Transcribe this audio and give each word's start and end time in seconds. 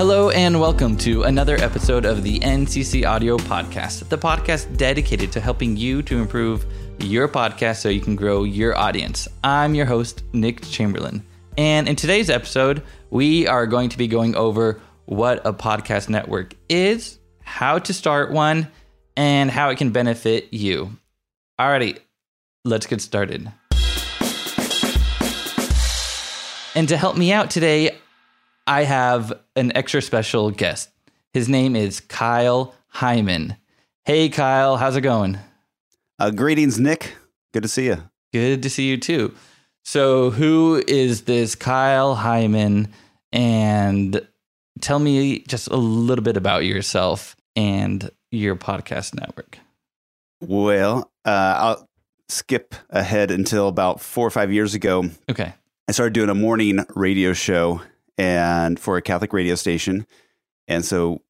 Hello 0.00 0.30
and 0.30 0.58
welcome 0.58 0.96
to 0.96 1.24
another 1.24 1.56
episode 1.56 2.06
of 2.06 2.22
the 2.22 2.38
NCC 2.40 3.06
Audio 3.06 3.36
Podcast, 3.36 4.08
the 4.08 4.16
podcast 4.16 4.78
dedicated 4.78 5.30
to 5.32 5.42
helping 5.42 5.76
you 5.76 6.00
to 6.04 6.16
improve 6.16 6.64
your 7.00 7.28
podcast 7.28 7.80
so 7.80 7.90
you 7.90 8.00
can 8.00 8.16
grow 8.16 8.44
your 8.44 8.74
audience. 8.78 9.28
I'm 9.44 9.74
your 9.74 9.84
host, 9.84 10.24
Nick 10.32 10.62
Chamberlain. 10.62 11.22
And 11.58 11.86
in 11.86 11.96
today's 11.96 12.30
episode, 12.30 12.82
we 13.10 13.46
are 13.46 13.66
going 13.66 13.90
to 13.90 13.98
be 13.98 14.08
going 14.08 14.34
over 14.36 14.80
what 15.04 15.46
a 15.46 15.52
podcast 15.52 16.08
network 16.08 16.54
is, 16.70 17.18
how 17.42 17.78
to 17.80 17.92
start 17.92 18.32
one, 18.32 18.68
and 19.18 19.50
how 19.50 19.68
it 19.68 19.76
can 19.76 19.90
benefit 19.90 20.54
you. 20.54 20.96
Alrighty, 21.60 21.98
let's 22.64 22.86
get 22.86 23.02
started. 23.02 23.52
And 26.74 26.88
to 26.88 26.96
help 26.96 27.18
me 27.18 27.34
out 27.34 27.50
today, 27.50 27.98
I 28.70 28.84
have 28.84 29.32
an 29.56 29.72
extra 29.74 30.00
special 30.00 30.52
guest. 30.52 30.90
His 31.32 31.48
name 31.48 31.74
is 31.74 31.98
Kyle 31.98 32.72
Hyman. 32.86 33.56
Hey, 34.04 34.28
Kyle, 34.28 34.76
how's 34.76 34.94
it 34.94 35.00
going? 35.00 35.40
Uh, 36.20 36.30
greetings, 36.30 36.78
Nick. 36.78 37.16
Good 37.52 37.64
to 37.64 37.68
see 37.68 37.86
you. 37.86 37.96
Good 38.32 38.62
to 38.62 38.70
see 38.70 38.88
you 38.88 38.96
too. 38.96 39.34
So, 39.84 40.30
who 40.30 40.80
is 40.86 41.22
this 41.22 41.56
Kyle 41.56 42.14
Hyman? 42.14 42.92
And 43.32 44.24
tell 44.80 45.00
me 45.00 45.40
just 45.48 45.66
a 45.66 45.76
little 45.76 46.22
bit 46.22 46.36
about 46.36 46.64
yourself 46.64 47.34
and 47.56 48.08
your 48.30 48.54
podcast 48.54 49.14
network. 49.14 49.58
Well, 50.40 51.10
uh, 51.24 51.54
I'll 51.58 51.88
skip 52.28 52.76
ahead 52.88 53.32
until 53.32 53.66
about 53.66 54.00
four 54.00 54.28
or 54.28 54.30
five 54.30 54.52
years 54.52 54.74
ago. 54.74 55.10
Okay. 55.28 55.54
I 55.88 55.92
started 55.92 56.12
doing 56.12 56.30
a 56.30 56.36
morning 56.36 56.86
radio 56.94 57.32
show 57.32 57.80
and 58.20 58.78
for 58.78 58.98
a 58.98 59.02
Catholic 59.02 59.32
radio 59.32 59.54
station. 59.54 60.06
And 60.68 60.84
so 60.84 61.22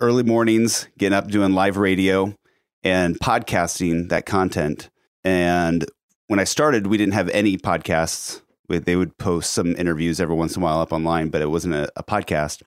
early 0.00 0.22
mornings, 0.22 0.88
getting 0.96 1.16
up 1.16 1.28
doing 1.28 1.52
live 1.52 1.76
radio 1.76 2.34
and 2.82 3.20
podcasting 3.20 4.08
that 4.08 4.24
content. 4.24 4.88
And 5.22 5.84
when 6.28 6.40
I 6.40 6.44
started, 6.44 6.86
we 6.86 6.96
didn't 6.96 7.12
have 7.12 7.28
any 7.28 7.58
podcasts. 7.58 8.40
They 8.66 8.96
would 8.96 9.18
post 9.18 9.52
some 9.52 9.76
interviews 9.76 10.22
every 10.22 10.36
once 10.36 10.56
in 10.56 10.62
a 10.62 10.64
while 10.64 10.80
up 10.80 10.90
online, 10.90 11.28
but 11.28 11.42
it 11.42 11.50
wasn't 11.50 11.74
a, 11.74 11.92
a 11.96 12.02
podcast. 12.02 12.62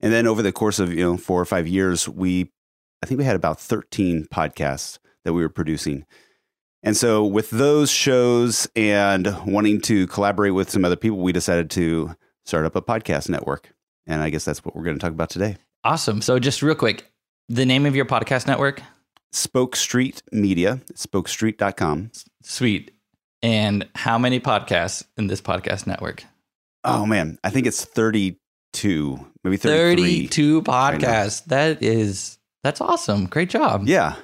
And 0.00 0.12
then 0.12 0.26
over 0.26 0.42
the 0.42 0.50
course 0.50 0.80
of 0.80 0.92
you 0.92 1.04
know 1.04 1.16
four 1.16 1.40
or 1.40 1.44
five 1.44 1.68
years, 1.68 2.08
we 2.08 2.50
I 3.04 3.06
think 3.06 3.18
we 3.18 3.24
had 3.24 3.36
about 3.36 3.60
thirteen 3.60 4.26
podcasts 4.32 4.98
that 5.24 5.32
we 5.32 5.42
were 5.42 5.48
producing. 5.48 6.06
And 6.82 6.96
so 6.96 7.24
with 7.24 7.50
those 7.50 7.88
shows 7.88 8.68
and 8.74 9.36
wanting 9.46 9.80
to 9.82 10.08
collaborate 10.08 10.54
with 10.54 10.70
some 10.70 10.84
other 10.84 10.96
people, 10.96 11.18
we 11.18 11.30
decided 11.30 11.70
to 11.70 12.16
start 12.44 12.64
up 12.64 12.76
a 12.76 12.82
podcast 12.82 13.28
network. 13.28 13.72
And 14.06 14.20
I 14.20 14.30
guess 14.30 14.44
that's 14.44 14.64
what 14.64 14.74
we're 14.74 14.82
going 14.82 14.96
to 14.96 15.00
talk 15.00 15.12
about 15.12 15.30
today. 15.30 15.56
Awesome. 15.84 16.22
So, 16.22 16.38
just 16.38 16.62
real 16.62 16.74
quick, 16.74 17.10
the 17.48 17.66
name 17.66 17.86
of 17.86 17.96
your 17.96 18.04
podcast 18.04 18.46
network? 18.46 18.82
Spoke 19.32 19.76
Street 19.76 20.22
Media, 20.32 20.80
spokestreet.com. 20.94 22.10
Sweet. 22.42 22.92
And 23.42 23.88
how 23.94 24.18
many 24.18 24.40
podcasts 24.40 25.04
in 25.16 25.26
this 25.26 25.40
podcast 25.40 25.86
network? 25.86 26.24
Oh, 26.84 27.06
man. 27.06 27.38
I 27.42 27.50
think 27.50 27.66
it's 27.66 27.84
32, 27.84 29.18
maybe 29.42 29.56
32 29.56 30.62
podcasts. 30.62 31.44
That 31.46 31.82
is, 31.82 32.38
that's 32.62 32.80
awesome. 32.80 33.26
Great 33.26 33.50
job. 33.50 33.86
Yeah. 33.86 34.16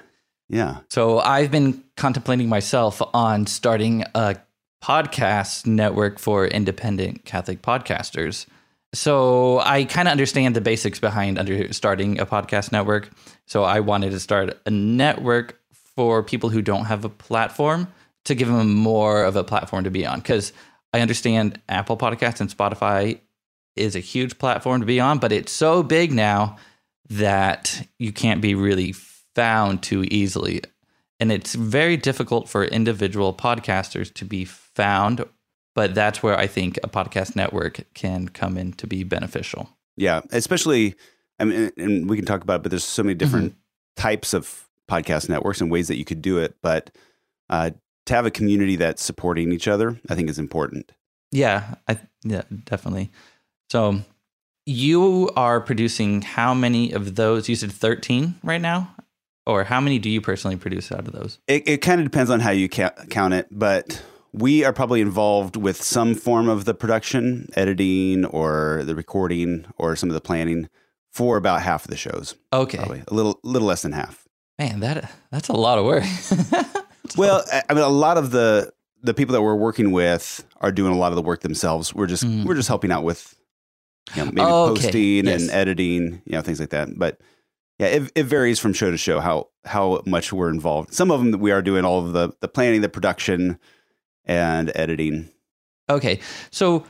Yeah. 0.48 0.78
So, 0.90 1.20
I've 1.20 1.50
been 1.50 1.82
contemplating 1.96 2.48
myself 2.48 3.02
on 3.14 3.46
starting 3.46 4.04
a 4.14 4.36
podcast 4.82 5.66
network 5.66 6.18
for 6.18 6.46
independent 6.46 7.24
Catholic 7.24 7.62
podcasters. 7.62 8.46
So 8.94 9.60
I 9.60 9.84
kind 9.84 10.08
of 10.08 10.12
understand 10.12 10.56
the 10.56 10.60
basics 10.60 10.98
behind 10.98 11.38
under 11.38 11.72
starting 11.72 12.18
a 12.20 12.26
podcast 12.26 12.72
network. 12.72 13.10
So 13.46 13.64
I 13.64 13.80
wanted 13.80 14.10
to 14.10 14.20
start 14.20 14.58
a 14.64 14.70
network 14.70 15.60
for 15.94 16.22
people 16.22 16.48
who 16.48 16.62
don't 16.62 16.86
have 16.86 17.04
a 17.04 17.08
platform 17.08 17.88
to 18.24 18.34
give 18.34 18.48
them 18.48 18.74
more 18.74 19.24
of 19.24 19.36
a 19.36 19.44
platform 19.44 19.84
to 19.84 19.90
be 19.90 20.06
on 20.06 20.20
because 20.20 20.52
I 20.92 21.00
understand 21.00 21.60
Apple 21.68 21.96
Podcasts 21.96 22.40
and 22.40 22.50
Spotify 22.50 23.20
is 23.76 23.94
a 23.94 24.00
huge 24.00 24.38
platform 24.38 24.80
to 24.80 24.86
be 24.86 25.00
on, 25.00 25.18
but 25.18 25.32
it's 25.32 25.52
so 25.52 25.82
big 25.82 26.12
now 26.12 26.56
that 27.10 27.86
you 27.98 28.12
can't 28.12 28.40
be 28.40 28.54
really 28.54 28.92
found 29.34 29.82
too 29.82 30.04
easily. 30.10 30.62
And 31.20 31.32
it's 31.32 31.54
very 31.54 31.96
difficult 31.96 32.48
for 32.48 32.64
individual 32.64 33.34
podcasters 33.34 34.12
to 34.14 34.24
be 34.24 34.44
found, 34.44 35.24
but 35.74 35.94
that's 35.94 36.22
where 36.22 36.38
I 36.38 36.46
think 36.46 36.78
a 36.82 36.88
podcast 36.88 37.34
network 37.34 37.80
can 37.94 38.28
come 38.28 38.56
in 38.56 38.72
to 38.74 38.86
be 38.86 39.02
beneficial. 39.02 39.68
Yeah, 39.96 40.20
especially 40.30 40.94
I 41.40 41.44
mean 41.44 41.72
and 41.76 42.08
we 42.08 42.16
can 42.16 42.24
talk 42.24 42.42
about 42.42 42.56
it, 42.56 42.62
but 42.62 42.70
there's 42.70 42.84
so 42.84 43.02
many 43.02 43.14
different 43.14 43.52
mm-hmm. 43.52 44.02
types 44.02 44.32
of 44.32 44.68
podcast 44.88 45.28
networks 45.28 45.60
and 45.60 45.70
ways 45.70 45.88
that 45.88 45.96
you 45.96 46.04
could 46.04 46.22
do 46.22 46.38
it, 46.38 46.56
but 46.62 46.90
uh, 47.50 47.70
to 48.06 48.14
have 48.14 48.26
a 48.26 48.30
community 48.30 48.76
that's 48.76 49.02
supporting 49.02 49.52
each 49.52 49.68
other, 49.68 50.00
I 50.08 50.14
think 50.14 50.30
is 50.30 50.38
important. 50.38 50.92
Yeah, 51.30 51.74
I 51.86 51.98
yeah, 52.24 52.42
definitely. 52.64 53.10
So 53.70 54.00
you 54.64 55.30
are 55.36 55.60
producing 55.60 56.22
how 56.22 56.54
many 56.54 56.92
of 56.92 57.16
those? 57.16 57.48
You 57.48 57.56
said 57.56 57.72
13 57.72 58.36
right 58.42 58.60
now? 58.60 58.94
Or 59.48 59.64
how 59.64 59.80
many 59.80 59.98
do 59.98 60.10
you 60.10 60.20
personally 60.20 60.56
produce 60.56 60.92
out 60.92 61.08
of 61.08 61.12
those? 61.12 61.38
It, 61.46 61.66
it 61.66 61.78
kind 61.78 62.02
of 62.02 62.04
depends 62.06 62.30
on 62.30 62.40
how 62.40 62.50
you 62.50 62.68
ca- 62.68 62.92
count 63.08 63.32
it, 63.32 63.48
but 63.50 64.02
we 64.30 64.62
are 64.62 64.74
probably 64.74 65.00
involved 65.00 65.56
with 65.56 65.82
some 65.82 66.14
form 66.14 66.50
of 66.50 66.66
the 66.66 66.74
production, 66.74 67.48
editing, 67.56 68.26
or 68.26 68.82
the 68.84 68.94
recording, 68.94 69.64
or 69.78 69.96
some 69.96 70.10
of 70.10 70.14
the 70.14 70.20
planning 70.20 70.68
for 71.10 71.38
about 71.38 71.62
half 71.62 71.86
of 71.86 71.90
the 71.90 71.96
shows. 71.96 72.34
Okay, 72.52 72.76
probably 72.76 73.02
a 73.08 73.14
little 73.14 73.40
little 73.42 73.66
less 73.66 73.80
than 73.80 73.92
half. 73.92 74.28
Man, 74.58 74.80
that 74.80 75.10
that's 75.30 75.48
a 75.48 75.54
lot 75.54 75.78
of 75.78 75.86
work. 75.86 76.04
well, 77.16 77.42
I 77.50 77.72
mean, 77.72 77.82
a 77.82 77.88
lot 77.88 78.18
of 78.18 78.30
the 78.30 78.70
the 79.02 79.14
people 79.14 79.32
that 79.32 79.40
we're 79.40 79.54
working 79.54 79.92
with 79.92 80.44
are 80.60 80.72
doing 80.72 80.92
a 80.92 80.98
lot 80.98 81.10
of 81.10 81.16
the 81.16 81.22
work 81.22 81.40
themselves. 81.40 81.94
We're 81.94 82.06
just 82.06 82.24
mm. 82.24 82.44
we're 82.44 82.54
just 82.54 82.68
helping 82.68 82.92
out 82.92 83.02
with 83.02 83.34
you 84.14 84.24
know, 84.24 84.30
maybe 84.30 84.40
oh, 84.42 84.64
okay. 84.72 84.82
posting 84.82 85.24
yes. 85.24 85.40
and 85.40 85.50
editing, 85.50 86.22
you 86.26 86.32
know, 86.32 86.42
things 86.42 86.60
like 86.60 86.70
that. 86.70 86.98
But 86.98 87.18
yeah, 87.78 87.86
it, 87.86 88.12
it 88.14 88.24
varies 88.24 88.58
from 88.58 88.72
show 88.72 88.90
to 88.90 88.96
show 88.96 89.20
how 89.20 89.48
how 89.64 90.02
much 90.04 90.32
we're 90.32 90.50
involved. 90.50 90.92
Some 90.92 91.10
of 91.10 91.20
them 91.20 91.40
we 91.40 91.52
are 91.52 91.62
doing 91.62 91.84
all 91.84 92.04
of 92.04 92.12
the 92.12 92.32
the 92.40 92.48
planning, 92.48 92.80
the 92.80 92.88
production, 92.88 93.58
and 94.24 94.72
editing. 94.74 95.30
Okay. 95.88 96.20
So 96.50 96.84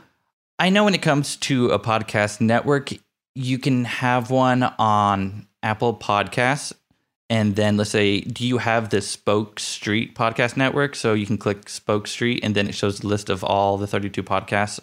I 0.57 0.69
know 0.69 0.83
when 0.83 0.95
it 0.95 1.01
comes 1.01 1.35
to 1.37 1.69
a 1.69 1.79
podcast 1.79 2.41
network, 2.41 2.91
you 3.35 3.59
can 3.59 3.85
have 3.85 4.31
one 4.31 4.63
on 4.63 5.47
Apple 5.63 5.95
Podcasts. 5.95 6.73
And 7.31 7.55
then 7.55 7.77
let's 7.77 7.91
say, 7.91 8.21
do 8.21 8.45
you 8.45 8.57
have 8.57 8.89
the 8.89 9.01
Spoke 9.01 9.59
Street 9.59 10.15
podcast 10.15 10.57
network? 10.57 10.95
So 10.95 11.13
you 11.13 11.27
can 11.27 11.37
click 11.37 11.69
Spoke 11.69 12.07
Street 12.07 12.39
and 12.43 12.55
then 12.55 12.67
it 12.67 12.73
shows 12.73 12.99
the 12.99 13.07
list 13.07 13.29
of 13.29 13.43
all 13.43 13.77
the 13.77 13.85
32 13.85 14.23
podcasts 14.23 14.79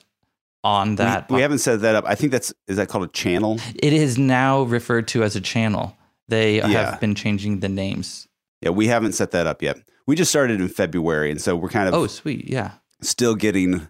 on 0.66 0.96
that. 0.96 1.30
We, 1.30 1.36
we 1.36 1.42
haven't 1.42 1.58
set 1.58 1.80
that 1.82 1.94
up. 1.94 2.04
I 2.06 2.16
think 2.16 2.32
that's, 2.32 2.52
is 2.66 2.76
that 2.76 2.88
called 2.88 3.04
a 3.04 3.08
channel? 3.08 3.60
It 3.76 3.92
is 3.92 4.18
now 4.18 4.62
referred 4.62 5.06
to 5.08 5.22
as 5.22 5.36
a 5.36 5.40
channel. 5.40 5.96
They 6.28 6.56
yeah. 6.56 6.66
have 6.66 7.00
been 7.00 7.14
changing 7.14 7.60
the 7.60 7.68
names. 7.68 8.26
Yeah, 8.60 8.70
we 8.70 8.88
haven't 8.88 9.12
set 9.12 9.30
that 9.30 9.46
up 9.46 9.62
yet. 9.62 9.78
We 10.08 10.16
just 10.16 10.30
started 10.30 10.60
in 10.60 10.68
February, 10.68 11.30
and 11.30 11.40
so 11.40 11.54
we're 11.54 11.68
kind 11.68 11.88
of 11.88 11.94
oh 11.94 12.06
sweet, 12.06 12.48
yeah, 12.48 12.72
still 13.00 13.34
getting 13.34 13.88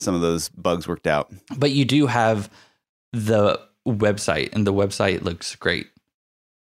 some 0.00 0.14
of 0.14 0.20
those 0.20 0.48
bugs 0.50 0.86
worked 0.86 1.06
out. 1.06 1.32
But 1.56 1.72
you 1.72 1.84
do 1.84 2.06
have 2.06 2.50
the 3.12 3.60
website, 3.86 4.52
and 4.52 4.66
the 4.66 4.72
website 4.72 5.22
looks 5.22 5.56
great. 5.56 5.88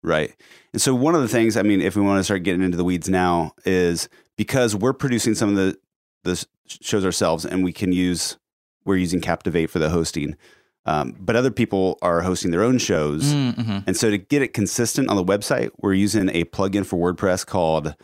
Right. 0.03 0.35
And 0.73 0.83
so 0.83 0.95
one 0.95 1.15
of 1.15 1.23
the 1.23 1.29
things, 1.29 1.57
I 1.57 1.63
mean, 1.63 1.81
if 1.81 1.97
we 1.97 2.03
want 2.03 2.19
to 2.19 2.25
start 2.25 2.43
getting 2.43 2.63
into 2.63 2.77
the 2.77 2.85
weeds 2.85 3.09
now, 3.09 3.53
is 3.65 4.09
because 4.37 4.75
we're 4.75 4.93
producing 4.93 5.35
some 5.35 5.51
of 5.51 5.57
the 5.57 5.79
the 6.25 6.45
shows 6.67 7.05
ourselves, 7.05 7.47
and 7.47 7.65
we 7.65 7.73
can 7.73 7.93
use 7.93 8.37
we're 8.85 8.97
using 8.97 9.21
Captivate 9.21 9.71
for 9.71 9.79
the 9.79 9.91
hosting. 9.91 10.37
Um, 10.85 11.17
but 11.19 11.37
other 11.37 11.51
people 11.51 11.99
are 12.03 12.23
hosting 12.23 12.51
their 12.51 12.63
own 12.63 12.79
shows. 12.79 13.33
Mm-hmm. 13.33 13.79
And 13.87 13.97
so 13.97 14.11
to 14.11 14.19
get 14.19 14.43
it 14.43 14.53
consistent 14.53 15.09
on 15.09 15.17
the 15.17 15.25
website, 15.25 15.71
we're 15.79 15.95
using 15.95 16.29
a 16.31 16.45
plugin 16.45 16.85
for 16.85 17.13
WordPress 17.13 17.47
called 17.47 17.95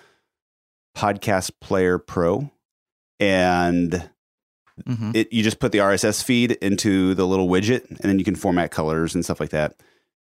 Podcast 0.96 1.52
Player 1.60 1.98
Pro. 1.98 2.50
And 3.18 4.10
mm-hmm. 4.88 5.10
it, 5.14 5.32
you 5.32 5.42
just 5.42 5.58
put 5.58 5.72
the 5.72 5.78
RSS 5.78 6.22
feed 6.22 6.52
into 6.52 7.14
the 7.14 7.26
little 7.26 7.48
widget, 7.48 7.88
and 7.88 7.98
then 7.98 8.18
you 8.18 8.24
can 8.24 8.36
format 8.36 8.70
colors 8.70 9.14
and 9.14 9.24
stuff 9.24 9.40
like 9.40 9.50
that. 9.50 9.74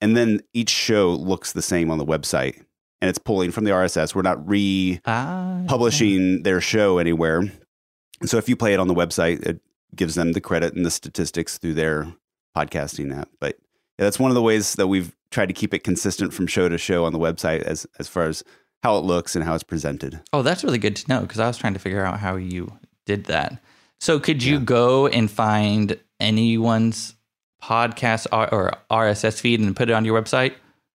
And 0.00 0.16
then 0.16 0.40
each 0.52 0.70
show 0.70 1.11
looks 1.11 1.52
the 1.52 1.62
same 1.62 1.90
on 1.90 1.99
the 1.99 2.05
website. 2.05 2.56
And 3.00 3.08
it's 3.08 3.19
pulling 3.19 3.50
from 3.50 3.64
the 3.64 3.70
RSS. 3.70 4.14
We're 4.14 4.22
not 4.22 4.49
re 4.49 5.00
publishing 5.05 6.38
ah, 6.38 6.43
their 6.43 6.61
show 6.61 6.99
anywhere. 6.99 7.38
And 7.38 8.31
so 8.31 8.37
if 8.37 8.49
you 8.49 8.56
play 8.56 8.75
it 8.75 8.81
on 8.81 8.87
the 8.87 8.94
website, 8.94 9.43
it 9.44 9.61
gives 9.94 10.14
them 10.14 10.32
the 10.32 10.40
credit 10.40 10.74
and 10.74 10.84
the 10.84 10.90
statistics 10.90 11.58
through 11.58 11.74
their 11.74 12.12
podcasting 12.56 13.16
app. 13.16 13.28
But 13.40 13.56
yeah, 13.98 14.04
that's 14.04 14.18
one 14.18 14.30
of 14.30 14.34
the 14.34 14.42
ways 14.42 14.74
that 14.74 14.88
we've 14.88 15.14
tried 15.30 15.46
to 15.46 15.54
keep 15.54 15.74
it 15.74 15.84
consistent 15.84 16.32
from 16.32 16.46
show 16.46 16.68
to 16.68 16.78
show 16.78 17.04
on 17.04 17.12
the 17.12 17.18
website 17.18 17.62
as 17.62 17.86
as 17.98 18.08
far 18.08 18.24
as 18.24 18.42
how 18.82 18.96
it 18.98 19.04
looks 19.04 19.36
and 19.36 19.44
how 19.44 19.54
it's 19.54 19.62
presented. 19.62 20.20
Oh, 20.32 20.42
that's 20.42 20.64
really 20.64 20.78
good 20.78 20.96
to 20.96 21.08
know 21.08 21.20
because 21.20 21.40
I 21.40 21.46
was 21.46 21.56
trying 21.56 21.74
to 21.74 21.78
figure 21.78 22.04
out 22.04 22.18
how 22.18 22.36
you 22.36 22.72
did 23.06 23.24
that. 23.26 23.62
So 24.00 24.18
could 24.18 24.42
you 24.42 24.58
yeah. 24.58 24.64
go 24.64 25.06
and 25.06 25.30
find 25.30 25.98
anyone's 26.18 27.14
podcast 27.62 28.26
or 28.32 28.72
RSS 28.90 29.40
feed 29.40 29.60
and 29.60 29.76
put 29.76 29.88
it 29.88 29.92
on 29.92 30.04
your 30.04 30.20
website, 30.20 30.54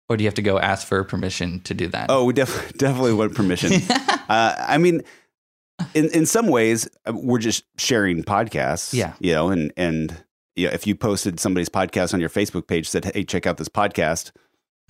or 0.09 0.17
do 0.17 0.23
you 0.23 0.29
have 0.29 0.35
to 0.35 0.43
go 0.43 0.59
ask 0.59 0.87
for 0.87 1.03
permission 1.03 1.61
to 1.61 1.75
do 1.75 1.89
that? 1.89 2.07
Oh, 2.09 2.25
we 2.25 2.33
def- 2.33 2.73
definitely 2.77 3.15
want 3.15 3.35
permission. 3.35 3.73
uh, 4.29 4.55
I 4.57 4.79
mean, 4.79 5.03
in 5.95 6.09
in 6.11 6.27
some 6.27 6.49
ways, 6.49 6.89
uh, 7.07 7.13
we're 7.15 7.39
just 7.39 7.65
sharing 7.79 8.23
podcasts. 8.23 8.93
Yeah. 8.93 9.15
you 9.21 9.33
know, 9.33 9.51
and 9.51 9.73
and 9.77 10.25
you 10.57 10.67
know, 10.67 10.73
if 10.73 10.87
you 10.87 10.95
posted 10.95 11.41
somebody's 11.41 11.69
podcast 11.69 12.13
on 12.15 12.21
your 12.21 12.29
Facebook 12.29 12.67
page, 12.67 12.89
said, 12.89 13.11
"Hey, 13.15 13.25
check 13.25 13.47
out 13.47 13.57
this 13.57 13.69
podcast," 13.69 14.31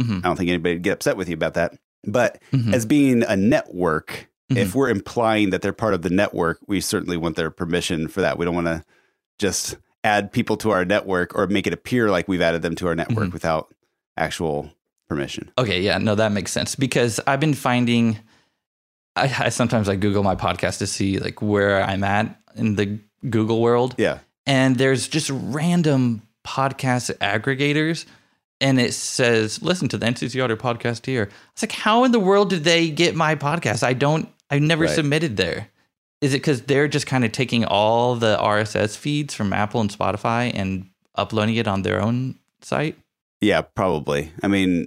Mhm. 0.00 0.18
I 0.18 0.20
don't 0.28 0.36
think 0.36 0.48
anybody 0.48 0.74
would 0.76 0.82
get 0.82 0.92
upset 0.94 1.16
with 1.16 1.28
you 1.28 1.34
about 1.34 1.54
that. 1.54 1.74
But 2.04 2.40
Mhm. 2.52 2.74
as 2.74 2.84
being 2.84 3.22
a 3.22 3.36
network, 3.36 4.28
Mhm. 4.50 4.56
if 4.56 4.74
we're 4.74 4.90
implying 4.90 5.50
that 5.50 5.62
they're 5.62 5.72
part 5.72 5.94
of 5.94 6.02
the 6.02 6.10
network, 6.10 6.58
we 6.66 6.80
certainly 6.80 7.16
want 7.16 7.36
their 7.36 7.50
permission 7.50 8.08
for 8.08 8.20
that. 8.22 8.38
We 8.38 8.44
don't 8.44 8.54
want 8.56 8.66
to 8.66 8.82
just 9.38 9.76
add 10.04 10.32
people 10.32 10.56
to 10.56 10.70
our 10.70 10.84
network 10.84 11.32
or 11.36 11.46
make 11.46 11.66
it 11.68 11.72
appear 11.72 12.10
like 12.10 12.26
we've 12.26 12.42
added 12.42 12.62
them 12.62 12.74
to 12.74 12.88
our 12.88 12.96
network 12.96 13.28
Mhm. 13.28 13.32
without 13.32 13.72
actual 14.16 14.72
permission. 15.08 15.50
Okay, 15.58 15.80
yeah, 15.80 15.98
no, 15.98 16.14
that 16.16 16.32
makes 16.32 16.50
sense 16.50 16.74
because 16.74 17.20
I've 17.26 17.38
been 17.40 17.54
finding. 17.54 18.18
I, 19.16 19.32
I 19.46 19.48
sometimes 19.50 19.88
I 19.88 19.96
Google 19.96 20.22
my 20.22 20.34
podcast 20.36 20.78
to 20.78 20.86
see 20.86 21.18
like 21.18 21.42
where 21.42 21.82
I'm 21.82 22.04
at 22.04 22.38
in 22.56 22.76
the 22.76 22.98
Google 23.28 23.60
world, 23.60 23.94
Yeah. 23.98 24.18
and 24.46 24.76
there's 24.76 25.08
just 25.08 25.30
random 25.32 26.22
podcast 26.44 27.16
aggregators, 27.18 28.06
and 28.60 28.80
it 28.80 28.94
says 28.94 29.62
listen 29.62 29.88
to 29.88 29.98
the 29.98 30.06
NCC 30.06 30.42
Audio 30.42 30.56
podcast 30.56 31.06
here. 31.06 31.28
It's 31.52 31.62
like, 31.62 31.72
how 31.72 32.04
in 32.04 32.12
the 32.12 32.20
world 32.20 32.50
did 32.50 32.64
they 32.64 32.90
get 32.90 33.14
my 33.14 33.34
podcast? 33.34 33.82
I 33.82 33.92
don't. 33.92 34.28
I 34.50 34.58
never 34.58 34.84
Right. 34.84 34.94
submitted 34.94 35.36
there. 35.36 35.68
Is 36.20 36.34
it 36.34 36.38
because 36.38 36.62
they're 36.62 36.88
just 36.88 37.06
kind 37.06 37.24
of 37.24 37.32
taking 37.32 37.64
all 37.64 38.14
the 38.16 38.36
RSS 38.40 38.96
feeds 38.96 39.34
from 39.34 39.52
Apple 39.52 39.80
and 39.80 39.90
Spotify 39.90 40.52
and 40.54 40.86
uploading 41.16 41.56
it 41.56 41.66
on 41.66 41.82
their 41.82 42.00
own 42.00 42.38
site? 42.60 42.96
Yeah, 43.40 43.62
probably. 43.62 44.30
I 44.42 44.48
mean, 44.48 44.86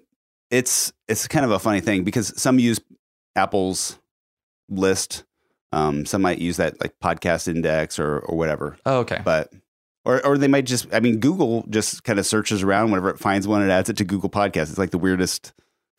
it's 0.51 0.94
it's 1.07 1.27
kind 1.27 1.44
of 1.45 1.51
a 1.51 1.60
funny 1.60 1.81
thing 1.81 2.04
because 2.04 2.33
some 2.42 2.57
use 2.60 2.80
Apple's 3.36 3.98
list. 4.69 5.23
Um, 5.71 6.06
some 6.06 6.21
might 6.21 6.39
use 6.39 6.57
that 6.57 6.79
like 6.81 6.94
podcast 7.03 7.47
index 7.47 8.00
or 8.00 8.19
or 8.19 8.38
whatever. 8.38 8.77
Oh, 8.85 9.00
okay. 9.00 9.21
But 9.23 9.51
or 10.06 10.25
or 10.25 10.38
they 10.38 10.47
might 10.47 10.65
just 10.65 10.88
I 10.94 11.00
mean 11.00 11.19
Google 11.19 11.65
just 11.69 12.03
kind 12.03 12.19
of 12.19 12.25
searches 12.25 12.63
around 12.63 12.91
whenever 12.91 13.09
it 13.09 13.19
finds 13.19 13.47
one 13.47 13.62
it 13.62 13.69
adds 13.71 13.89
it 13.89 13.97
to 13.97 14.06
Google 14.06 14.29
Podcasts. 14.29 14.69
It's 14.69 14.77
like 14.77 14.91
the 14.91 14.97
weirdest 14.97 15.53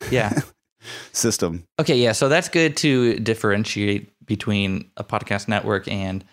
Yeah. 0.09 0.33
system. 1.11 1.65
Okay, 1.79 1.97
yeah, 1.97 2.11
so 2.13 2.29
that's 2.29 2.49
good 2.49 2.77
to 2.77 3.15
differentiate 3.19 4.13
between 4.25 4.89
a 4.97 5.03
podcast 5.03 5.47
network 5.47 5.87
and 5.87 6.23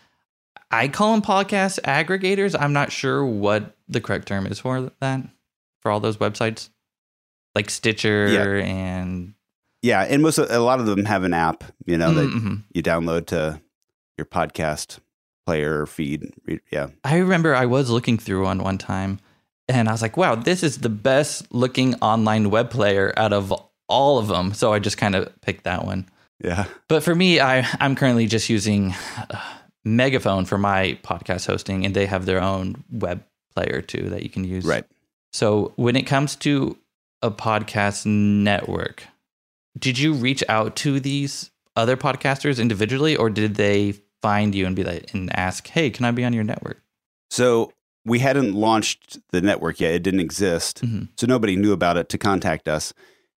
I 0.70 0.88
call 0.88 1.12
them 1.12 1.22
podcast 1.22 1.81
aggregators. 1.82 2.58
I'm 2.58 2.72
not 2.72 2.90
sure 2.92 3.25
what 3.25 3.76
the 3.88 4.00
correct 4.00 4.26
term 4.28 4.46
is 4.46 4.58
for 4.58 4.90
that 5.00 5.20
for 5.81 5.90
all 5.90 6.00
those 6.00 6.16
websites, 6.16 6.69
like 7.54 7.70
Stitcher 7.70 8.28
Yeah. 8.28 8.64
and 8.64 9.34
Yeah, 9.84 10.00
and 10.02 10.22
most 10.22 10.38
of, 10.38 10.50
a 10.50 10.60
lot 10.60 10.81
of 10.81 10.86
them 10.86 11.04
have 11.04 11.25
an 11.25 11.34
app, 11.34 11.62
you 11.84 11.98
know, 11.98 12.14
that 12.14 12.26
Mhm. 12.31 12.62
you 12.72 12.82
download 12.82 13.26
to 13.26 13.60
your 14.16 14.25
podcast 14.25 14.98
player 15.46 15.84
feed. 15.84 16.22
Yeah. 16.72 16.88
I 17.04 17.19
remember 17.19 17.54
I 17.54 17.66
was 17.66 17.90
looking 17.90 18.16
through 18.16 18.44
one 18.44 18.62
one 18.62 18.78
time, 18.78 19.19
and 19.69 19.88
I 19.88 19.92
was 19.92 20.00
like, 20.00 20.16
"Wow, 20.16 20.36
this 20.36 20.62
is 20.62 20.78
the 20.78 20.88
best 20.88 21.52
looking 21.52 21.94
online 21.96 22.48
web 22.48 22.70
player 22.70 23.12
out 23.19 23.34
of 23.34 23.52
all 23.86 24.16
of 24.19 24.28
them." 24.28 24.54
So 24.54 24.72
I 24.72 24.78
just 24.78 24.96
kind 24.96 25.14
of 25.14 25.28
picked 25.42 25.64
that 25.64 25.84
one. 25.84 26.08
Yeah. 26.42 26.64
But 26.88 27.02
for 27.02 27.14
me, 27.14 27.40
I 27.40 27.66
I'm 27.78 27.94
currently 27.94 28.26
just 28.26 28.48
using 28.48 28.94
uh, 29.31 29.36
Megaphone 29.84 30.46
for 30.46 30.56
my 30.56 30.98
podcast 31.02 31.46
hosting, 31.46 31.84
and 31.84 31.94
they 31.94 32.06
have 32.06 32.25
their 32.25 32.40
own 32.40 32.84
web 32.90 33.22
player 33.54 33.82
too 33.82 34.08
that 34.10 34.22
you 34.22 34.31
can 34.31 34.44
use. 34.44 34.64
Right. 34.64 34.84
So 35.34 35.72
when 35.76 35.94
it 35.94 36.06
comes 36.06 36.36
to 36.36 36.78
a 37.20 37.31
podcast 37.31 38.06
network, 38.06 39.04
did 39.79 39.99
you 39.99 40.12
reach 40.15 40.43
out 40.49 40.76
to 40.76 41.00
these 41.00 41.50
other 41.76 41.97
podcasters 41.97 42.61
individually, 42.61 43.17
or 43.17 43.31
did 43.31 43.56
they 43.56 43.94
find 44.23 44.55
you 44.55 44.67
and 44.67 44.75
be 44.76 44.85
like 44.85 45.12
and 45.15 45.35
ask, 45.37 45.67
"Hey, 45.69 45.91
can 45.91 46.05
I 46.05 46.11
be 46.12 46.25
on 46.25 46.32
your 46.32 46.44
network?" 46.44 46.82
So 47.31 47.73
we 48.05 48.19
hadn't 48.21 48.55
launched 48.55 49.19
the 49.31 49.41
network 49.41 49.81
yet. 49.81 49.93
It 49.94 50.03
didn't 50.03 50.21
exist. 50.21 50.82
Mhm. 50.82 51.09
So 51.19 51.26
nobody 51.26 51.56
knew 51.56 51.73
about 51.73 51.97
it 51.97 52.09
to 52.11 52.19
contact 52.19 52.69
us. 52.69 52.93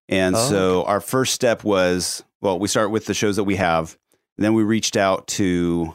And 0.08 0.36
Oh, 0.36 0.48
so 0.50 0.84
our 0.84 1.00
first 1.00 1.34
step 1.34 1.64
was 1.64 2.22
well, 2.40 2.58
we 2.58 2.68
start 2.68 2.90
with 2.92 3.06
the 3.06 3.14
shows 3.14 3.34
that 3.36 3.44
we 3.44 3.56
have. 3.56 3.98
Then 4.36 4.54
we 4.54 4.62
reached 4.62 4.96
out 4.96 5.26
to, 5.28 5.94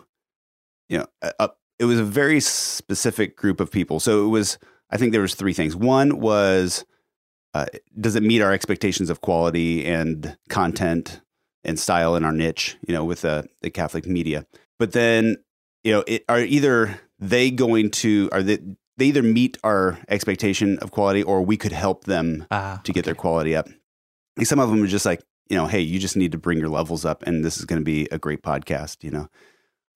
you 0.90 0.98
know, 0.98 1.06
a, 1.22 1.32
a- 1.40 1.50
it 1.80 1.86
was 1.86 1.98
a 2.00 2.04
very 2.04 2.40
specific 2.42 3.38
group 3.38 3.60
of 3.62 3.72
people. 3.72 4.00
So 4.02 4.26
it 4.26 4.30
was, 4.30 4.58
I 4.92 4.98
think 4.98 5.12
there 5.14 5.22
was 5.22 5.34
three 5.36 5.54
things. 5.54 5.76
One 5.76 6.20
was, 6.20 6.84
uh, 7.54 7.66
does 8.00 8.16
it 8.16 8.24
meet 8.24 8.42
our 8.42 8.52
expectations 8.52 9.10
of 9.10 9.22
quality 9.22 9.86
and 9.86 10.38
content 10.50 11.22
and 11.64 11.80
style 11.80 12.16
in 12.16 12.24
our 12.24 12.32
niche, 12.32 12.78
you 12.88 12.94
know, 12.94 13.06
with 13.06 13.22
the, 13.22 13.48
the 13.62 13.70
Catholic 13.70 14.06
media? 14.06 14.46
But 14.80 14.92
then, 14.94 15.38
you 15.84 15.92
know, 15.92 16.04
it, 16.08 16.26
are 16.28 16.40
either 16.40 17.00
they 17.20 17.52
going 17.52 17.92
to, 17.92 18.30
are 18.32 18.44
they, 18.44 18.58
they 18.98 19.06
either 19.06 19.24
meet 19.24 19.58
our 19.64 20.00
expectation 20.10 20.78
of 20.80 20.92
quality 20.92 21.24
or 21.24 21.42
we 21.42 21.58
could 21.58 21.72
help 21.72 22.06
them 22.06 22.46
Ah, 22.52 22.82
to 22.84 22.92
get 22.92 23.06
their 23.06 23.16
quality 23.16 23.56
up. 23.56 23.68
Like 24.38 24.48
some 24.48 24.60
of 24.60 24.70
them 24.70 24.82
are 24.84 24.88
just 24.88 25.06
like, 25.06 25.22
you 25.50 25.58
know, 25.58 25.68
hey, 25.68 25.82
you 25.82 26.00
just 26.00 26.18
need 26.18 26.32
to 26.32 26.38
bring 26.38 26.58
your 26.58 26.70
levels 26.70 27.06
up, 27.06 27.22
and 27.24 27.44
this 27.44 27.58
is 27.58 27.66
going 27.66 27.80
to 27.80 27.86
be 27.86 28.08
a 28.12 28.18
great 28.18 28.42
podcast, 28.42 29.04
you 29.04 29.12
know. 29.12 29.28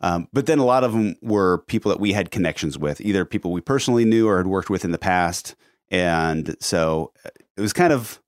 Um, 0.01 0.27
but 0.31 0.45
then 0.45 0.59
a 0.59 0.65
lot 0.65 0.83
of 0.83 0.92
them 0.92 1.15
were 1.21 1.59
people 1.59 1.89
that 1.89 2.00
we 2.00 2.12
had 2.12 2.30
connections 2.30 2.77
with, 2.77 3.01
either 3.01 3.25
people 3.25 3.51
we 3.51 3.62
personally 3.62 4.06
knew 4.06 4.27
or 4.27 4.38
had 4.38 4.48
worked 4.48 4.69
with 4.69 4.86
in 4.86 4.92
the 4.92 4.98
past, 5.00 5.56
and 5.89 6.56
so 6.59 7.12
uh, 7.25 7.30
it 7.57 7.62
was 7.62 7.74
kind 7.74 7.92
of 7.94 8.21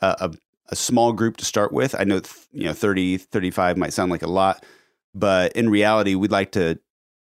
a, 0.00 0.16
a, 0.20 0.30
a 0.70 0.76
small 0.76 1.12
group 1.12 1.36
to 1.38 1.44
start 1.44 1.72
with. 1.72 1.94
I 1.98 2.04
know, 2.04 2.20
th- 2.20 2.46
you 2.52 2.64
know, 2.64 2.72
30, 2.72 3.18
35 3.18 3.76
might 3.76 3.92
sound 3.92 4.10
like 4.10 4.22
a 4.22 4.26
lot, 4.28 4.64
but 5.14 5.52
in 5.52 5.68
reality, 5.70 6.14
we'd 6.14 6.30
like 6.30 6.52
to, 6.52 6.78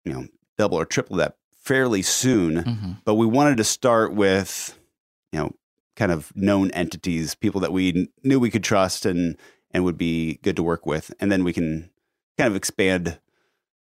you 0.04 0.12
know, 0.12 0.26
double 0.58 0.78
or 0.78 0.84
triple 0.84 1.16
that 1.16 1.36
fairly 1.62 2.02
soon 2.02 2.56
Mhm. 2.62 2.96
but 3.06 3.14
we 3.14 3.24
wanted 3.24 3.56
to 3.56 3.64
start 3.64 4.12
with 4.12 4.78
you 5.32 5.38
know 5.38 5.50
kind 5.96 6.12
of 6.12 6.30
known 6.36 6.70
entities 6.72 7.34
people 7.34 7.58
that 7.62 7.72
we 7.72 7.90
kn- 7.90 8.08
knew 8.22 8.38
we 8.38 8.50
could 8.50 8.62
trust 8.62 9.06
and 9.06 9.38
and 9.70 9.82
would 9.82 9.96
be 9.96 10.38
good 10.42 10.56
to 10.56 10.62
work 10.62 10.84
with 10.84 11.10
and 11.20 11.32
then 11.32 11.42
we 11.42 11.54
can 11.54 11.88
kind 12.36 12.48
of 12.48 12.54
expand 12.54 13.18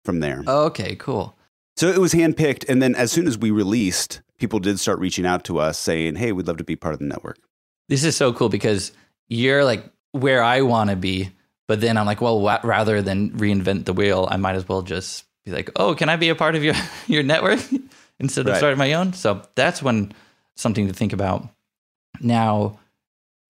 from 0.04 0.18
there 0.18 0.42
Okay, 0.48 0.96
cool. 0.96 1.36
so 1.76 1.86
it 1.88 1.98
was 1.98 2.12
handpicked 2.12 2.68
and 2.68 2.82
then 2.82 2.96
as 2.96 3.12
soon 3.12 3.28
as 3.28 3.38
we 3.38 3.52
released 3.52 4.20
people 4.36 4.58
did 4.58 4.80
start 4.80 4.98
reaching 4.98 5.24
out 5.24 5.44
to 5.44 5.60
us 5.60 5.78
saying 5.78 6.16
hey 6.16 6.32
we'd 6.32 6.48
love 6.48 6.56
to 6.56 6.64
be 6.64 6.74
part 6.74 6.92
of 6.94 6.98
the 6.98 7.06
network 7.06 7.38
This 7.90 8.04
is 8.04 8.16
so 8.16 8.32
cool 8.32 8.48
because 8.48 8.92
you're 9.28 9.64
like 9.64 9.84
where 10.12 10.42
I 10.42 10.62
want 10.62 10.88
to 10.90 10.96
be, 10.96 11.30
but 11.68 11.82
then 11.82 11.98
I'm 11.98 12.06
like, 12.06 12.20
well, 12.22 12.40
rather 12.62 13.02
than 13.02 13.32
reinvent 13.32 13.84
the 13.84 13.92
wheel, 13.92 14.26
I 14.30 14.38
might 14.38 14.54
as 14.54 14.66
well 14.66 14.80
just 14.82 15.24
be 15.44 15.50
like, 15.50 15.70
oh, 15.76 15.94
can 15.94 16.08
I 16.08 16.16
be 16.16 16.30
a 16.30 16.34
part 16.34 16.54
of 16.54 16.64
your 16.64 16.74
your 17.06 17.22
network 17.22 17.60
instead 18.18 18.46
of 18.46 18.52
Right. 18.52 18.58
starting 18.58 18.78
my 18.78 18.94
own? 18.94 19.12
So 19.12 19.42
that's 19.56 19.82
one 19.82 20.12
something 20.56 20.86
to 20.88 20.94
think 20.94 21.12
about. 21.12 21.48
Now, 22.20 22.78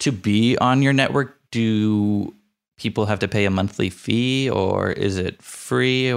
to 0.01 0.11
be 0.11 0.57
on 0.59 0.83
your 0.83 0.93
network, 0.93 1.39
do 1.53 2.35
people 2.79 3.07
have 3.07 3.19
to 3.21 3.29
pay 3.29 3.45
a 3.45 3.51
monthly 3.51 3.91
fee 3.91 4.49
or 4.49 4.91
is 4.91 5.19
it 5.19 5.43
free? 5.43 6.11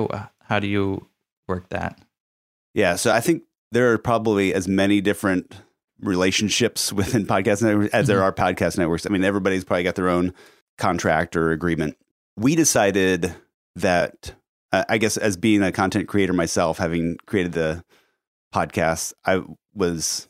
How 0.45 0.59
do 0.59 0.67
you 0.67 1.05
work 1.47 1.69
that? 1.69 1.99
yeah 2.75 2.95
so 2.95 3.11
i 3.11 3.19
think 3.21 3.43
there 3.71 3.91
are 3.93 3.99
probably 3.99 4.51
as 4.53 4.67
many 4.67 4.99
different 5.01 5.53
relationships 5.99 6.91
within 6.93 7.25
podcast 7.27 7.61
networks 7.63 7.93
as 7.93 8.07
there 8.07 8.19
Mhm. 8.19 8.23
are 8.23 8.33
podcast 8.33 8.77
networks 8.77 9.05
i 9.05 9.09
mean 9.09 9.23
everybody's 9.23 9.63
probably 9.63 9.83
got 9.83 9.95
their 9.95 10.09
own 10.09 10.33
contract 10.77 11.35
or 11.35 11.51
agreement 11.51 11.95
we 12.35 12.55
decided 12.55 13.33
that 13.75 14.33
uh, 14.71 14.83
I 14.89 14.97
guess 14.97 15.17
as 15.17 15.37
being 15.37 15.61
a 15.61 15.71
content 15.71 16.07
creator 16.07 16.33
myself, 16.33 16.79
having 16.79 17.17
created 17.27 17.51
the 17.53 17.83
podcast, 18.51 19.13
I 19.23 19.43
was 19.75 20.27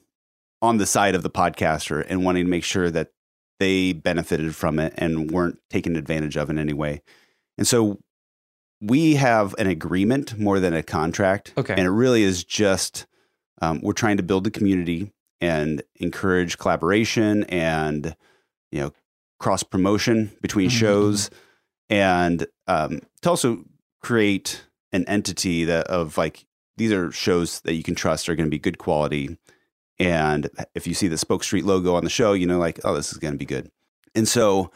on 0.62 0.77
the 0.79 0.86
side 0.86 1.15
of 1.15 1.24
the 1.24 1.29
podcaster 1.29 2.05
and 2.10 2.25
wanting 2.25 2.43
to 2.46 2.50
make 2.51 2.65
sure 2.65 2.91
that 2.91 3.12
they 3.62 3.93
benefited 3.93 4.53
from 4.53 4.79
it 4.79 4.93
and 4.98 5.32
weren't 5.32 5.60
taken 5.70 5.96
advantage 5.96 6.36
of 6.36 6.50
in 6.50 6.60
any 6.60 6.74
way. 6.74 7.01
And 7.58 7.65
so 7.65 8.00
we 8.82 9.15
have 9.15 9.55
an 9.58 9.67
agreement 9.67 10.38
more 10.38 10.60
than 10.60 10.74
a 10.74 10.84
contract. 10.84 11.53
Okay. 11.58 11.74
And 11.74 11.84
it 11.84 11.91
really 11.91 12.24
is 12.24 12.43
just 12.43 13.05
um, 13.62 13.79
we're 13.82 13.93
trying 13.93 14.17
to 14.17 14.24
build 14.24 14.46
a 14.46 14.51
community 14.51 15.12
and 15.44 15.84
encourage 15.96 16.58
collaboration 16.58 17.44
and 17.46 18.16
you 18.72 18.80
know 18.82 18.92
cross 19.40 19.62
promotion 19.64 20.32
between 20.42 20.70
Mhm. 20.70 20.80
shows 20.80 21.30
and 21.90 22.48
um, 22.68 23.02
to 23.22 23.30
also 23.30 23.64
create 24.02 24.64
an 24.94 25.04
entity 25.08 25.66
that 25.66 25.88
of 25.88 26.18
like 26.18 26.46
these 26.78 26.92
are 26.92 27.12
shows 27.12 27.60
that 27.62 27.74
you 27.74 27.84
can 27.84 27.96
trust 27.96 28.30
are 28.30 28.36
going 28.36 28.48
to 28.50 28.58
be 28.58 28.60
good 28.60 28.78
quality 28.78 29.38
and 30.00 30.50
if 30.76 30.88
you 30.88 30.94
see 30.94 31.08
the 31.08 31.18
spoke 31.18 31.44
street 31.44 31.66
logo 31.66 31.94
on 31.96 32.04
the 32.04 32.10
show 32.10 32.34
you 32.34 32.46
know 32.48 32.58
like 32.60 32.80
oh 32.84 32.96
this 32.96 33.12
is 33.12 33.18
going 33.18 33.34
to 33.34 33.38
be 33.38 33.46
good 33.46 33.70
and 34.16 34.28
so 34.28 34.72